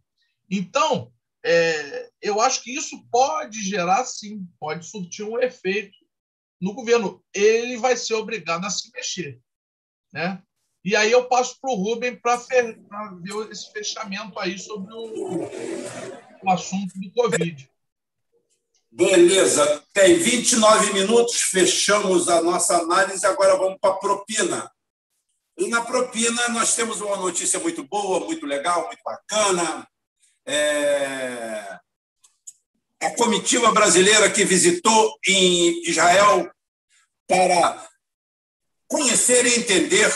[0.50, 1.12] Então,
[1.44, 5.96] é, eu acho que isso pode gerar, sim, pode surtir um efeito
[6.61, 7.22] no governo.
[7.35, 9.38] Ele vai ser obrigado a se mexer.
[10.12, 10.42] Né?
[10.83, 12.78] E aí eu passo para o Rubem para ver
[13.50, 15.44] esse fechamento aí sobre o,
[16.42, 17.68] o assunto do Covid.
[18.92, 24.70] Beleza, tem 29 minutos, fechamos a nossa análise, agora vamos para a propina.
[25.57, 29.87] E na propina nós temos uma notícia muito boa, muito legal, muito bacana.
[30.44, 31.79] É...
[33.03, 36.50] A comitiva brasileira que visitou em Israel
[37.29, 37.88] para
[38.88, 40.12] conhecer e entender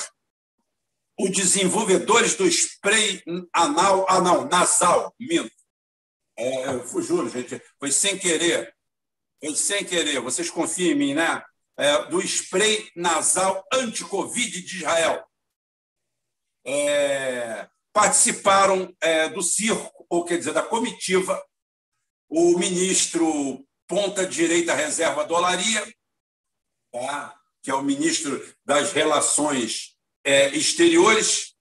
[1.19, 5.54] os desenvolvedores do spray anal, anal nasal, minto.
[6.37, 6.64] É,
[7.01, 8.75] juro, gente, foi sem querer.
[9.42, 10.20] Foi sem querer.
[10.20, 11.42] Vocês confiam em mim, né?
[11.77, 15.25] É, do spray nasal anti-Covid de Israel.
[16.66, 21.42] É, participaram é, do circo, ou quer dizer, da comitiva,
[22.29, 25.94] o ministro ponta-direita reserva dolaria,
[26.90, 27.38] tá?
[27.62, 31.54] que é o ministro das Relações é, Exteriores,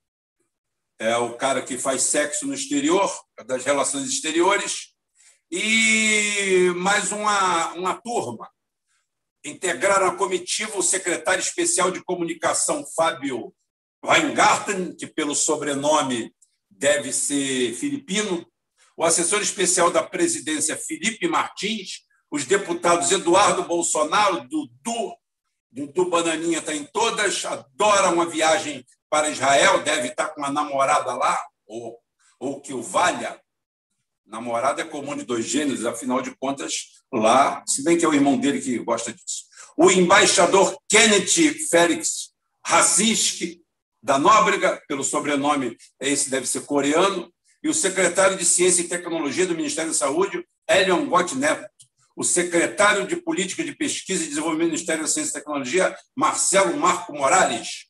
[1.04, 3.10] é o cara que faz sexo no exterior,
[3.46, 4.94] das relações exteriores,
[5.50, 8.48] e mais uma, uma turma.
[9.44, 13.54] Integraram a comitiva o secretário especial de comunicação, Fábio
[14.04, 16.34] Weingarten, que pelo sobrenome
[16.70, 18.46] deve ser filipino,
[18.96, 25.14] o assessor especial da presidência, Felipe Martins, os deputados Eduardo Bolsonaro, Dudu,
[25.70, 31.14] Dudu Bananinha está em todas, adora uma viagem para Israel, deve estar com uma namorada
[31.14, 31.98] lá, ou,
[32.38, 33.40] ou que o valha.
[34.26, 38.14] Namorada é comum de dois gêneros, afinal de contas, lá, se bem que é o
[38.14, 39.44] irmão dele que gosta disso.
[39.76, 42.32] O embaixador Kenneth Félix
[42.64, 43.62] Racinski,
[44.02, 49.46] da Nóbrega, pelo sobrenome, esse deve ser coreano, e o secretário de Ciência e Tecnologia
[49.46, 51.66] do Ministério da Saúde, Elion Gott Neto,
[52.16, 56.76] o secretário de Política de Pesquisa e Desenvolvimento do Ministério da Ciência e Tecnologia, Marcelo
[56.76, 57.86] Marco Morales,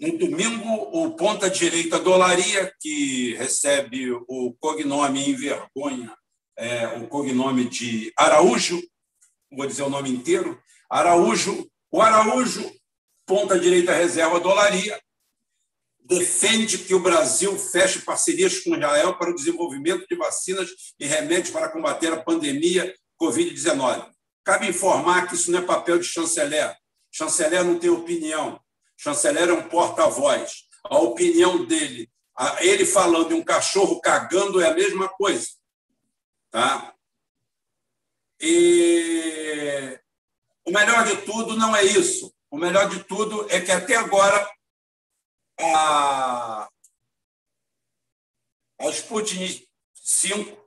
[0.00, 6.14] no domingo, o ponta-direita Dolaria, que recebe o cognome em vergonha,
[6.56, 8.80] é, o cognome de Araújo,
[9.50, 12.70] vou dizer o nome inteiro, Araújo, o Araújo,
[13.26, 15.00] ponta-direita reserva Dolaria,
[16.00, 21.50] defende que o Brasil feche parcerias com Israel para o desenvolvimento de vacinas e remédios
[21.50, 24.08] para combater a pandemia Covid-19.
[24.44, 26.74] Cabe informar que isso não é papel de chanceler.
[27.10, 28.58] Chanceler não tem opinião
[28.98, 30.64] chanceler é um porta-voz.
[30.84, 32.10] A opinião dele,
[32.58, 35.48] ele falando de um cachorro cagando é a mesma coisa.
[36.50, 36.94] Tá?
[38.40, 39.98] E
[40.66, 42.34] o melhor de tudo não é isso.
[42.50, 44.50] O melhor de tudo é que até agora
[45.60, 46.68] a,
[48.80, 50.58] a Sputnik 5,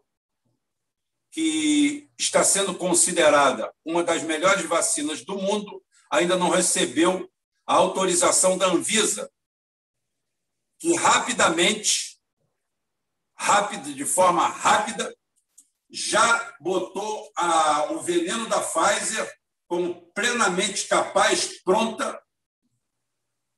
[1.31, 7.31] que está sendo considerada uma das melhores vacinas do mundo, ainda não recebeu
[7.65, 9.31] a autorização da Anvisa,
[10.79, 12.19] que rapidamente,
[13.35, 15.15] rápido, de forma rápida,
[15.89, 19.31] já botou a, o veneno da Pfizer
[19.67, 22.21] como plenamente capaz, pronta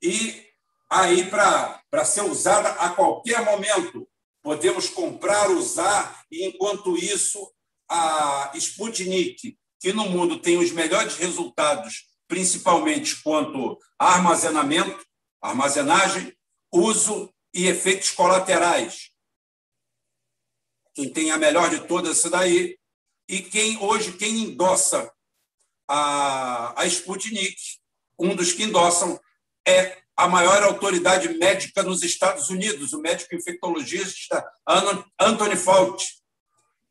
[0.02, 0.44] e
[0.90, 4.08] aí para ser usada a qualquer momento.
[4.42, 7.52] Podemos comprar, usar, e enquanto isso,
[7.88, 15.04] a Sputnik, que no mundo tem os melhores resultados principalmente quanto a armazenamento,
[15.40, 16.36] armazenagem,
[16.72, 19.10] uso e efeitos colaterais.
[20.94, 22.78] Quem tem a melhor de todas isso daí
[23.28, 25.10] e quem hoje quem endossa
[25.88, 27.56] a, a Sputnik,
[28.18, 29.20] um dos que endossam
[29.66, 34.44] é a maior autoridade médica nos Estados Unidos, o médico infectologista
[35.18, 36.22] Anthony Fauci.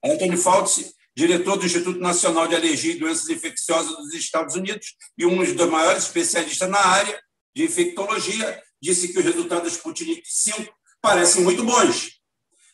[0.03, 5.25] Anthony Fauci diretor do Instituto Nacional de Alergia e Doenças Infecciosas dos Estados Unidos e
[5.25, 7.21] um dos maiores especialistas na área
[7.55, 12.19] de infectologia, disse que os resultados do Sputnik 5 parecem muito bons.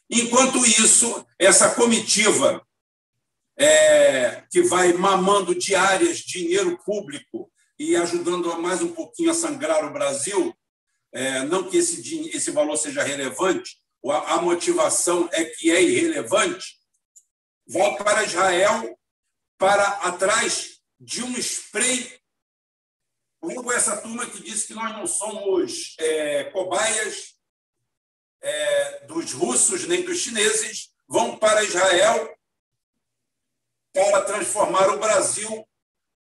[0.09, 2.65] Enquanto isso, essa comitiva
[3.57, 9.91] é, que vai mamando diárias dinheiro público e ajudando mais um pouquinho a sangrar o
[9.91, 10.55] Brasil,
[11.13, 16.78] é, não que esse, esse valor seja relevante, a, a motivação é que é irrelevante,
[17.69, 18.99] vai para Israel
[19.57, 22.19] para atrás de um spray.
[23.41, 27.35] Logo, essa turma que disse que nós não somos é, cobaias
[28.41, 32.35] é, dos russos nem dos chineses, vão para Israel
[33.93, 35.67] para transformar o Brasil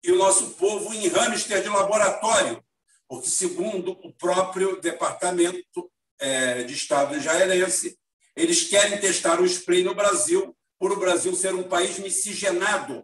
[0.03, 2.63] e o nosso povo em hamster de laboratório,
[3.09, 7.99] porque, segundo o próprio Departamento é, de Estado israelense,
[8.37, 10.55] eles querem testar o spray no Brasil,
[10.85, 13.03] por o Brasil ser um país miscigenado.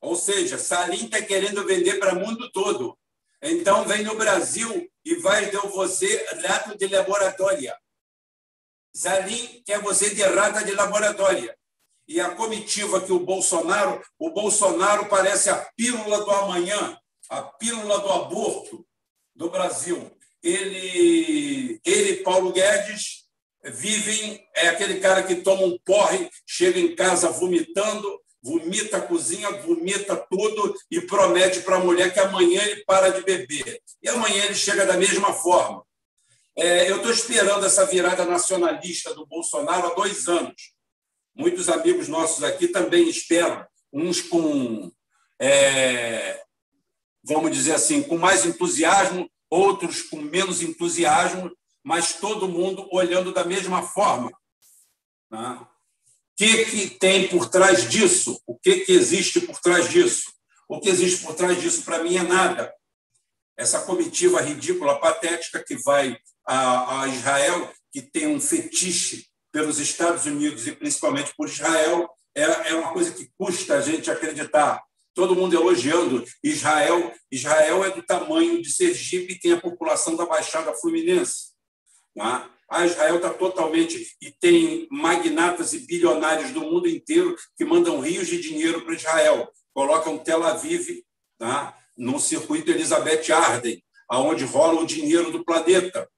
[0.00, 2.96] Ou seja, Salim está querendo vender para o mundo todo.
[3.42, 7.74] Então, vem no Brasil e vai dar você rato de laboratório.
[8.94, 11.52] Salim quer você de rata de laboratório
[12.06, 16.96] e a comitiva que o Bolsonaro, o Bolsonaro parece a pílula do amanhã,
[17.28, 18.86] a pílula do aborto
[19.34, 20.08] do Brasil.
[20.40, 23.21] Ele, ele Paulo Guedes,
[23.64, 29.50] vivem, é aquele cara que toma um porre, chega em casa vomitando, vomita a cozinha,
[29.62, 33.80] vomita tudo e promete para a mulher que amanhã ele para de beber.
[34.02, 35.84] E amanhã ele chega da mesma forma.
[36.56, 40.72] É, eu estou esperando essa virada nacionalista do Bolsonaro há dois anos.
[41.34, 44.92] Muitos amigos nossos aqui também esperam, uns com,
[45.40, 46.42] é,
[47.24, 51.50] vamos dizer assim, com mais entusiasmo, outros com menos entusiasmo,
[51.84, 54.30] mas todo mundo olhando da mesma forma.
[55.30, 55.58] Né?
[55.60, 55.66] O
[56.36, 58.40] que, que tem por trás disso?
[58.46, 60.32] O que, que existe por trás disso?
[60.68, 62.72] O que existe por trás disso, para mim, é nada.
[63.56, 70.24] Essa comitiva ridícula, patética, que vai a, a Israel, que tem um fetiche pelos Estados
[70.24, 74.82] Unidos e principalmente por Israel, é, é uma coisa que custa a gente acreditar.
[75.14, 77.12] Todo mundo elogiando Israel.
[77.30, 81.51] Israel é do tamanho de Sergipe tem a população da Baixada Fluminense.
[82.16, 82.48] Tá?
[82.68, 84.16] A Israel está totalmente.
[84.20, 89.48] E tem magnatas e bilionários do mundo inteiro que mandam rios de dinheiro para Israel.
[89.74, 91.02] Colocam Tel Aviv
[91.38, 91.76] tá?
[91.96, 96.08] no circuito Elizabeth Arden, aonde rola o dinheiro do planeta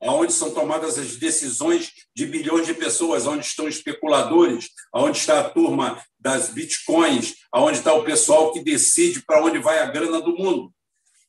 [0.00, 5.50] onde são tomadas as decisões de bilhões de pessoas, onde estão especuladores, onde está a
[5.50, 10.36] turma das bitcoins, onde está o pessoal que decide para onde vai a grana do
[10.36, 10.72] mundo.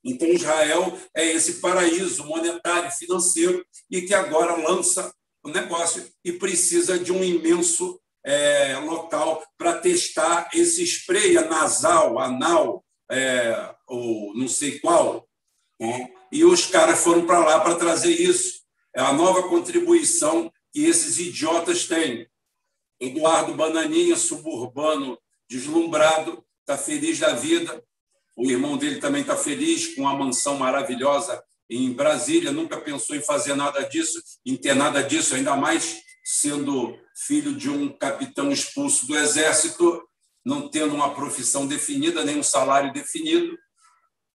[0.04, 6.98] Então, Israel é esse paraíso monetário, financeiro, e que agora lança o negócio e precisa
[6.98, 14.80] de um imenso é, local para testar esse spray nasal, anal, é, ou não sei
[14.80, 15.28] qual.
[15.80, 16.12] Né?
[16.32, 18.62] E os caras foram para lá para trazer isso.
[18.96, 22.28] É a nova contribuição que esses idiotas têm.
[23.00, 25.18] Eduardo Bananinha, suburbano,
[25.50, 27.84] deslumbrado, está feliz da vida.
[28.40, 32.54] O irmão dele também está feliz com uma mansão maravilhosa em Brasília.
[32.54, 37.70] Nunca pensou em fazer nada disso, em ter nada disso, ainda mais sendo filho de
[37.70, 40.02] um capitão expulso do Exército,
[40.46, 43.58] não tendo uma profissão definida, nem um salário definido.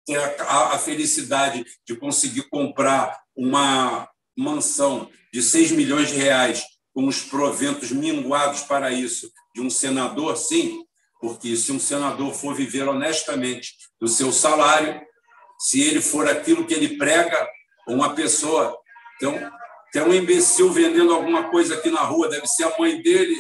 [0.03, 7.05] Ter a, a felicidade de conseguir comprar uma mansão de 6 milhões de reais com
[7.07, 10.83] os proventos minguados para isso de um senador, sim,
[11.22, 14.99] porque se um senador for viver honestamente do seu salário,
[15.59, 17.47] se ele for aquilo que ele prega,
[17.88, 18.76] uma pessoa.
[19.15, 19.36] Então,
[19.91, 23.39] tem um imbecil vendendo alguma coisa aqui na rua, deve ser a mãe dele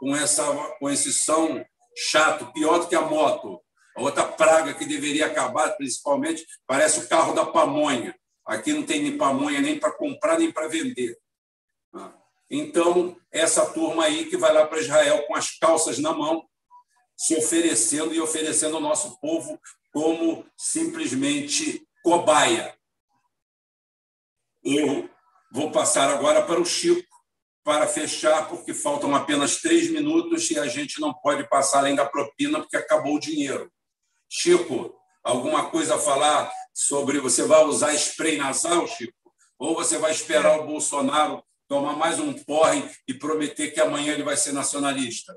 [0.00, 0.44] com, essa,
[0.80, 1.62] com esse som
[1.94, 3.60] chato, pior do que a moto.
[3.94, 8.14] A outra praga que deveria acabar, principalmente, parece o carro da pamonha.
[8.46, 11.18] Aqui não tem nem pamonha nem para comprar nem para vender.
[11.92, 12.12] Ah,
[12.48, 16.48] então, essa turma aí que vai lá para Israel com as calças na mão,
[17.18, 19.60] se oferecendo e oferecendo ao nosso povo
[19.92, 22.78] como simplesmente cobaia.
[24.62, 25.10] Eu
[25.50, 27.08] vou passar agora para o Chico
[27.64, 32.06] para fechar, porque faltam apenas três minutos e a gente não pode passar além da
[32.06, 33.70] propina, porque acabou o dinheiro.
[34.30, 39.12] Chico, alguma coisa a falar sobre você vai usar spray nasal, Chico,
[39.58, 44.22] ou você vai esperar o Bolsonaro tomar mais um porre e prometer que amanhã ele
[44.22, 45.36] vai ser nacionalista?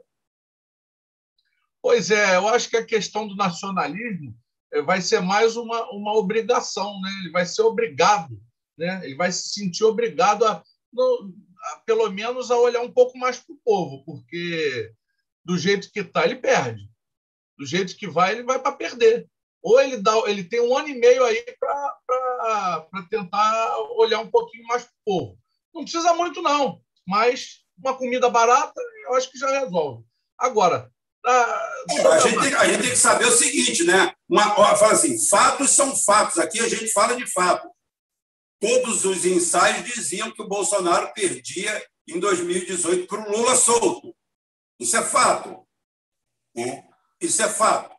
[1.81, 4.35] Pois é, eu acho que a questão do nacionalismo
[4.71, 7.09] eh, vai ser mais uma, uma obrigação, né?
[7.21, 8.39] Ele vai ser obrigado,
[8.77, 9.01] né?
[9.03, 10.63] Ele vai se sentir obrigado a,
[10.93, 14.93] no, a pelo menos a olhar um pouco mais para o povo, porque
[15.43, 16.87] do jeito que está ele perde,
[17.57, 19.27] do jeito que vai ele vai para perder
[19.61, 24.65] ou ele dá, ele tem um ano e meio aí para tentar olhar um pouquinho
[24.65, 25.39] mais para o povo.
[25.73, 30.03] Não precisa muito, não, mas uma comida barata, eu acho que já resolve.
[30.37, 30.91] Agora,
[31.25, 34.13] a, gente, tem, a gente tem que saber o seguinte, né?
[34.27, 36.39] Uma, fala assim, fatos são fatos.
[36.39, 37.69] Aqui a gente fala de fato.
[38.59, 44.15] Todos os ensaios diziam que o Bolsonaro perdia em 2018 para o Lula solto.
[44.79, 45.65] Isso é fato.
[46.55, 46.83] Né?
[47.19, 47.95] Isso é fato.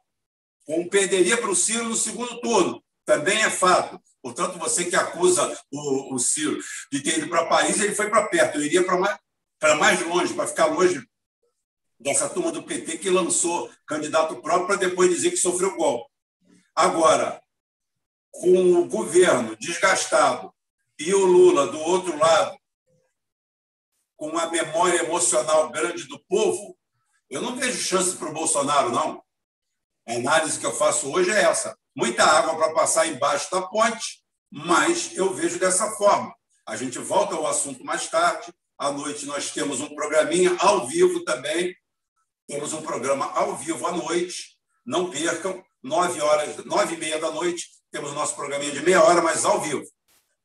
[0.64, 4.00] Como perderia para o Ciro no segundo turno, também é fato.
[4.22, 6.60] Portanto, você que acusa o, o Ciro
[6.90, 8.58] de ter ido para Paris, ele foi para perto.
[8.58, 9.18] Eu iria para mais,
[9.58, 11.04] para mais longe, para ficar longe
[12.02, 16.10] dessa turma do PT que lançou candidato próprio para depois dizer que sofreu golpe.
[16.74, 17.40] Agora,
[18.30, 20.52] com o governo desgastado
[20.98, 22.56] e o Lula do outro lado,
[24.16, 26.76] com uma memória emocional grande do povo,
[27.30, 29.22] eu não vejo chance para o Bolsonaro, não.
[30.06, 31.76] A análise que eu faço hoje é essa.
[31.94, 36.34] Muita água para passar embaixo da ponte, mas eu vejo dessa forma.
[36.66, 38.52] A gente volta ao assunto mais tarde.
[38.78, 41.74] À noite nós temos um programinha ao vivo também.
[42.52, 44.58] Temos um programa ao vivo à noite.
[44.84, 49.02] Não percam, nove horas, nove e meia da noite, temos o nosso programinha de meia
[49.02, 49.82] hora, mas ao vivo.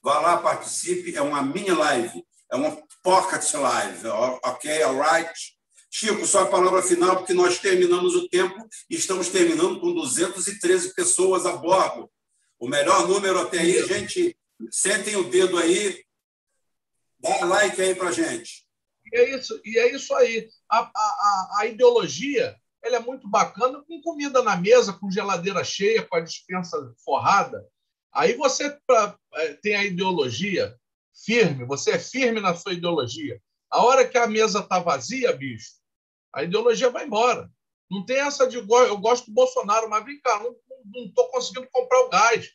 [0.01, 1.14] Vá lá, participe.
[1.14, 4.84] É uma mini live, é uma pocket live, ok?
[4.84, 5.34] Alright?
[5.91, 8.55] Chico, só a palavra final, porque nós terminamos o tempo
[8.89, 12.10] e estamos terminando com 213 pessoas a bordo.
[12.58, 14.38] O melhor número até aí, gente,
[14.72, 16.05] sentem o dedo aí,
[17.20, 18.66] dá like aí para gente.
[19.12, 20.47] E é isso, e é isso aí.
[20.70, 26.05] A, a, a ideologia ela é muito bacana com comida na mesa, com geladeira cheia,
[26.05, 27.68] com a dispensa forrada.
[28.13, 30.76] Aí você pra, é, tem a ideologia
[31.26, 33.41] firme, você é firme na sua ideologia.
[33.70, 35.72] A hora que a mesa está vazia, bicho,
[36.34, 37.51] a ideologia vai embora.
[37.89, 41.99] Não tem essa de eu gosto do Bolsonaro, mas vem cá, não estou conseguindo comprar
[42.01, 42.49] o gás.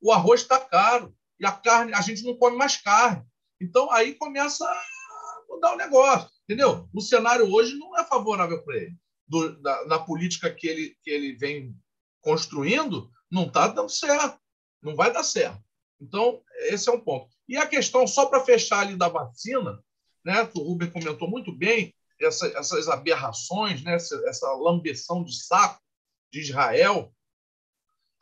[0.00, 3.24] O arroz está caro e a carne, a gente não come mais carne.
[3.60, 6.88] Então aí começa a mudar o negócio, entendeu?
[6.92, 11.10] O cenário hoje não é favorável para ele do, da, na política que ele, que
[11.10, 11.76] ele vem
[12.20, 14.38] construindo, não está dando certo.
[14.82, 15.62] Não vai dar certo.
[16.00, 17.34] Então, esse é um ponto.
[17.48, 19.82] E a questão, só para fechar ali da vacina,
[20.24, 25.82] né, o Ruben comentou muito bem, essa, essas aberrações, né, essa, essa lambeção de saco
[26.32, 27.12] de Israel.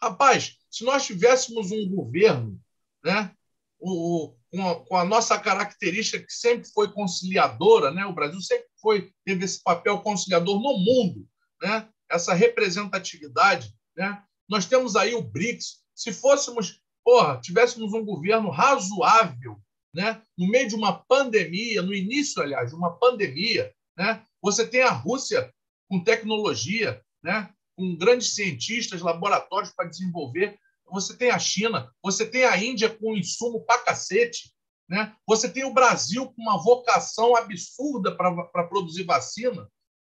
[0.01, 2.61] Rapaz, se nós tivéssemos um governo
[3.05, 3.35] né,
[3.79, 8.67] o, com, a, com a nossa característica que sempre foi conciliadora, né, o Brasil sempre
[8.81, 11.27] foi teve esse papel conciliador no mundo,
[11.63, 11.89] né?
[12.11, 13.73] essa representatividade.
[13.97, 14.23] Né?
[14.49, 15.83] Nós temos aí o BRICS.
[15.95, 19.59] Se fôssemos, porra, tivéssemos um governo razoável,
[19.95, 20.21] né?
[20.37, 24.23] no meio de uma pandemia, no início, aliás, de uma pandemia, né?
[24.43, 25.53] você tem a Rússia
[25.89, 27.49] com tecnologia, né?
[27.77, 30.59] com grandes cientistas, laboratórios para desenvolver.
[30.93, 34.53] Você tem a China, você tem a Índia com insumo para cacete,
[34.89, 35.17] né?
[35.27, 39.67] Você tem o Brasil com uma vocação absurda para produzir vacina.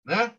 [0.05, 0.35] Né?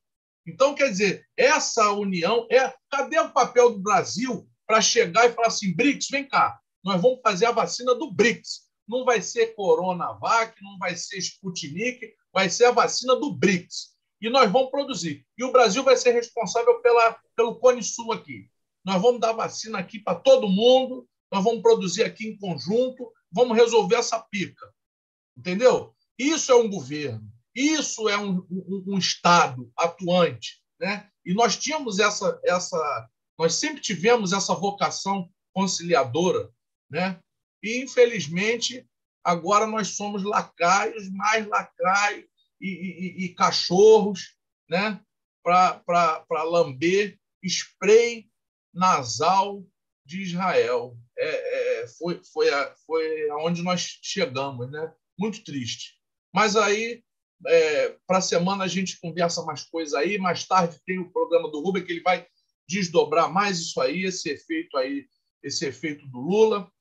[0.48, 2.48] Então, quer dizer, essa união.
[2.52, 7.00] é Cadê o papel do Brasil para chegar e falar assim: BRICS, vem cá, nós
[7.00, 8.70] vamos fazer a vacina do BRICS.
[8.88, 13.92] Não vai ser Coronavac, não vai ser Sputnik, vai ser a vacina do BRICS.
[14.20, 15.26] E nós vamos produzir.
[15.38, 18.51] E o Brasil vai ser responsável pela, pelo Cone Sul aqui.
[18.84, 23.56] Nós vamos dar vacina aqui para todo mundo, nós vamos produzir aqui em conjunto, vamos
[23.56, 24.72] resolver essa pica.
[25.38, 25.96] Entendeu?
[26.18, 30.62] Isso é um governo, isso é um, um, um Estado atuante.
[30.80, 31.10] Né?
[31.26, 36.50] E nós tínhamos essa, essa, nós sempre tivemos essa vocação conciliadora.
[36.90, 37.20] Né?
[37.64, 38.86] E, infelizmente,
[39.24, 42.26] agora nós somos lacaios, mais lacaios
[42.60, 44.36] e, e, e cachorros
[44.70, 45.00] né?
[45.44, 48.31] para lamber spray
[48.74, 49.64] nasal
[50.06, 50.98] de Israel.
[51.18, 54.92] É, é, foi, foi, a, foi aonde nós chegamos, né?
[55.18, 55.96] Muito triste.
[56.34, 57.04] Mas aí,
[57.48, 60.18] é, para a semana, a gente conversa mais coisas aí.
[60.18, 62.26] Mais tarde tem o programa do Rubem, que ele vai
[62.68, 65.06] desdobrar mais isso aí, esse efeito aí,
[65.44, 66.72] esse efeito do Lula.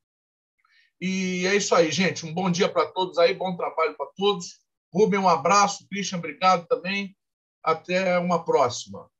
[1.01, 2.26] E é isso aí, gente.
[2.26, 4.61] Um bom dia para todos aí, bom trabalho para todos.
[4.93, 5.86] Rubem, um abraço.
[5.88, 7.16] Christian, obrigado também.
[7.62, 9.11] Até uma próxima.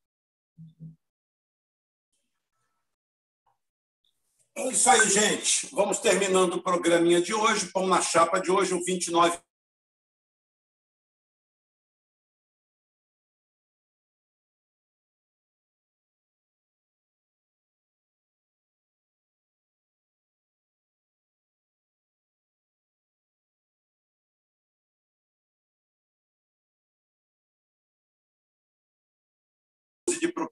[4.61, 5.69] É isso aí, gente.
[5.73, 7.71] Vamos terminando o programinha de hoje.
[7.73, 9.39] Pão na chapa de hoje, o 29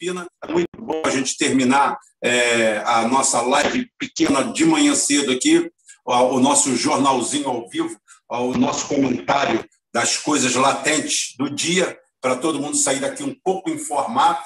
[0.09, 0.27] propina.
[0.43, 5.71] É muito bom a gente terminar é, a nossa live pequena de manhã cedo aqui,
[6.05, 7.99] o nosso jornalzinho ao vivo,
[8.29, 13.71] o nosso comentário das coisas latentes do dia, para todo mundo sair daqui um pouco
[13.71, 14.43] informado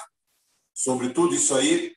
[0.73, 1.93] sobre tudo isso aí.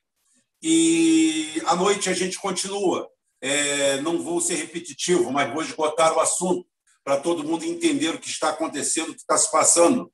[0.62, 3.08] E à noite a gente continua.
[3.40, 6.66] É, não vou ser repetitivo, mas vou esgotar o assunto
[7.04, 10.10] para todo mundo entender o que está acontecendo, o que está se passando.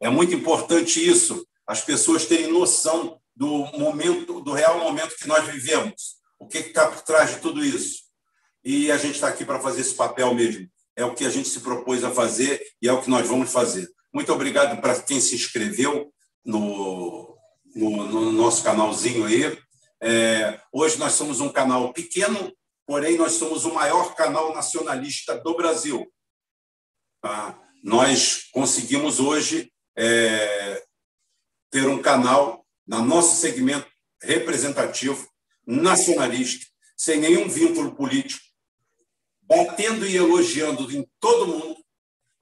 [0.00, 3.46] É muito importante isso as pessoas terem noção do
[3.78, 8.02] momento, do real momento que nós vivemos, o que está por trás de tudo isso.
[8.64, 10.68] E a gente está aqui para fazer esse papel mesmo.
[10.96, 13.52] É o que a gente se propôs a fazer e é o que nós vamos
[13.52, 13.88] fazer.
[14.12, 16.12] Muito obrigado para quem se inscreveu
[16.44, 17.38] no,
[17.72, 19.56] no, no nosso canalzinho aí.
[20.02, 22.52] É, hoje nós somos um canal pequeno,
[22.84, 26.04] porém nós somos o maior canal nacionalista do Brasil.
[27.22, 27.56] Tá?
[27.80, 30.82] Nós conseguimos hoje é,
[31.70, 33.86] ter um canal no nosso segmento
[34.22, 35.28] representativo,
[35.66, 36.66] nacionalista,
[36.96, 38.44] sem nenhum vínculo político,
[39.42, 41.76] batendo e elogiando em todo mundo.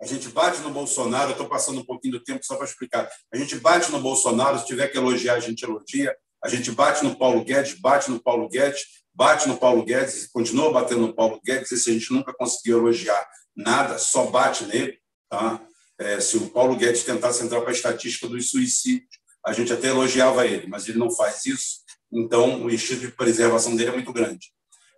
[0.01, 3.09] A gente bate no Bolsonaro, estou passando um pouquinho do tempo só para explicar.
[3.33, 6.17] A gente bate no Bolsonaro, se tiver que elogiar, a gente elogia.
[6.43, 8.81] A gente bate no Paulo Guedes, bate no Paulo Guedes,
[9.13, 11.73] bate no Paulo Guedes, continua batendo no Paulo Guedes.
[11.73, 14.99] Esse a gente nunca conseguiu elogiar nada, só bate nele.
[15.29, 15.61] Tá?
[15.99, 19.89] É, se o Paulo Guedes tentasse entrar para a estatística dos suicídios, a gente até
[19.89, 21.81] elogiava ele, mas ele não faz isso.
[22.13, 24.53] Então, o instinto de preservação dele é muito grande.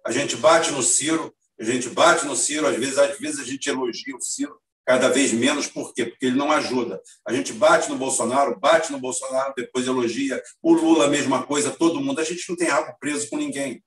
[0.04, 3.44] A gente bate no Ciro, a gente bate no Ciro, às vezes, às vezes a
[3.44, 6.06] gente elogia o Ciro, cada vez menos, por quê?
[6.06, 7.00] Porque ele não ajuda.
[7.26, 10.42] A gente bate no Bolsonaro, bate no Bolsonaro, depois elogia.
[10.62, 12.20] O Lula, a mesma coisa, todo mundo.
[12.20, 13.84] A gente não tem rabo preso com ninguém.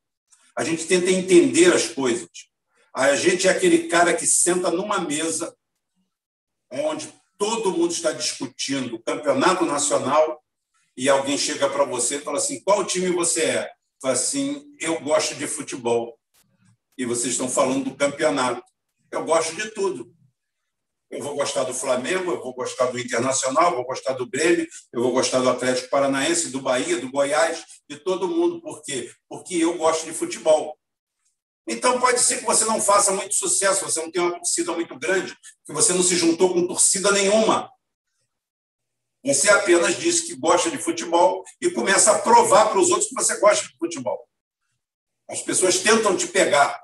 [0.56, 2.30] A gente tenta entender as coisas.
[2.94, 5.56] A gente é aquele cara que senta numa mesa
[6.72, 10.43] onde todo mundo está discutindo o campeonato nacional
[10.96, 13.72] e alguém chega para você e fala assim: qual time você é?
[14.02, 16.18] Fala assim: eu gosto de futebol.
[16.98, 18.64] E vocês estão falando do campeonato.
[19.12, 20.14] Eu gosto de tudo.
[21.10, 24.68] Eu vou gostar do Flamengo, eu vou gostar do Internacional, eu vou gostar do Grêmio,
[24.92, 28.60] eu vou gostar do Atlético Paranaense, do Bahia, do Goiás, de todo mundo.
[28.62, 29.12] Por quê?
[29.30, 30.76] Porque eu gosto de futebol.
[31.68, 34.98] Então, pode ser que você não faça muito sucesso, você não tem uma torcida muito
[34.98, 37.70] grande, que você não se juntou com torcida nenhuma.
[39.26, 43.16] Você apenas disse que gosta de futebol e começa a provar para os outros que
[43.16, 44.28] você gosta de futebol.
[45.30, 46.84] As pessoas tentam te pegar.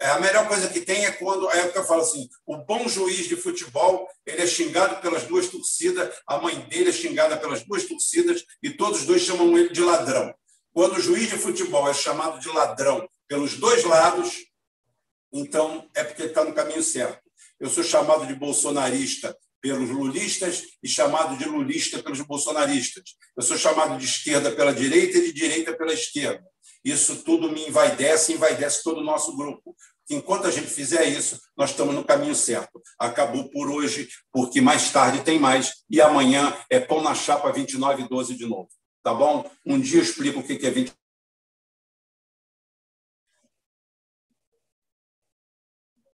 [0.00, 2.88] É, a melhor coisa que tem é quando é que eu falo assim: o bom
[2.88, 7.62] juiz de futebol ele é xingado pelas duas torcidas, a mãe dele é xingada pelas
[7.64, 10.34] duas torcidas e todos os dois chamam ele de ladrão.
[10.72, 14.44] Quando o juiz de futebol é chamado de ladrão pelos dois lados,
[15.32, 17.22] então é porque ele está no caminho certo.
[17.58, 23.16] Eu sou chamado de bolsonarista pelos lulistas e chamado de lulista pelos bolsonaristas.
[23.34, 26.44] Eu sou chamado de esquerda pela direita e de direita pela esquerda.
[26.84, 29.74] Isso tudo me envaidece envaidece todo o nosso grupo.
[30.10, 32.78] Enquanto a gente fizer isso, nós estamos no caminho certo.
[32.98, 38.02] Acabou por hoje, porque mais tarde tem mais, e amanhã é pão na chapa 29
[38.02, 38.68] e 12 de novo.
[39.02, 39.50] Tá bom?
[39.64, 40.92] Um dia eu explico o que é 29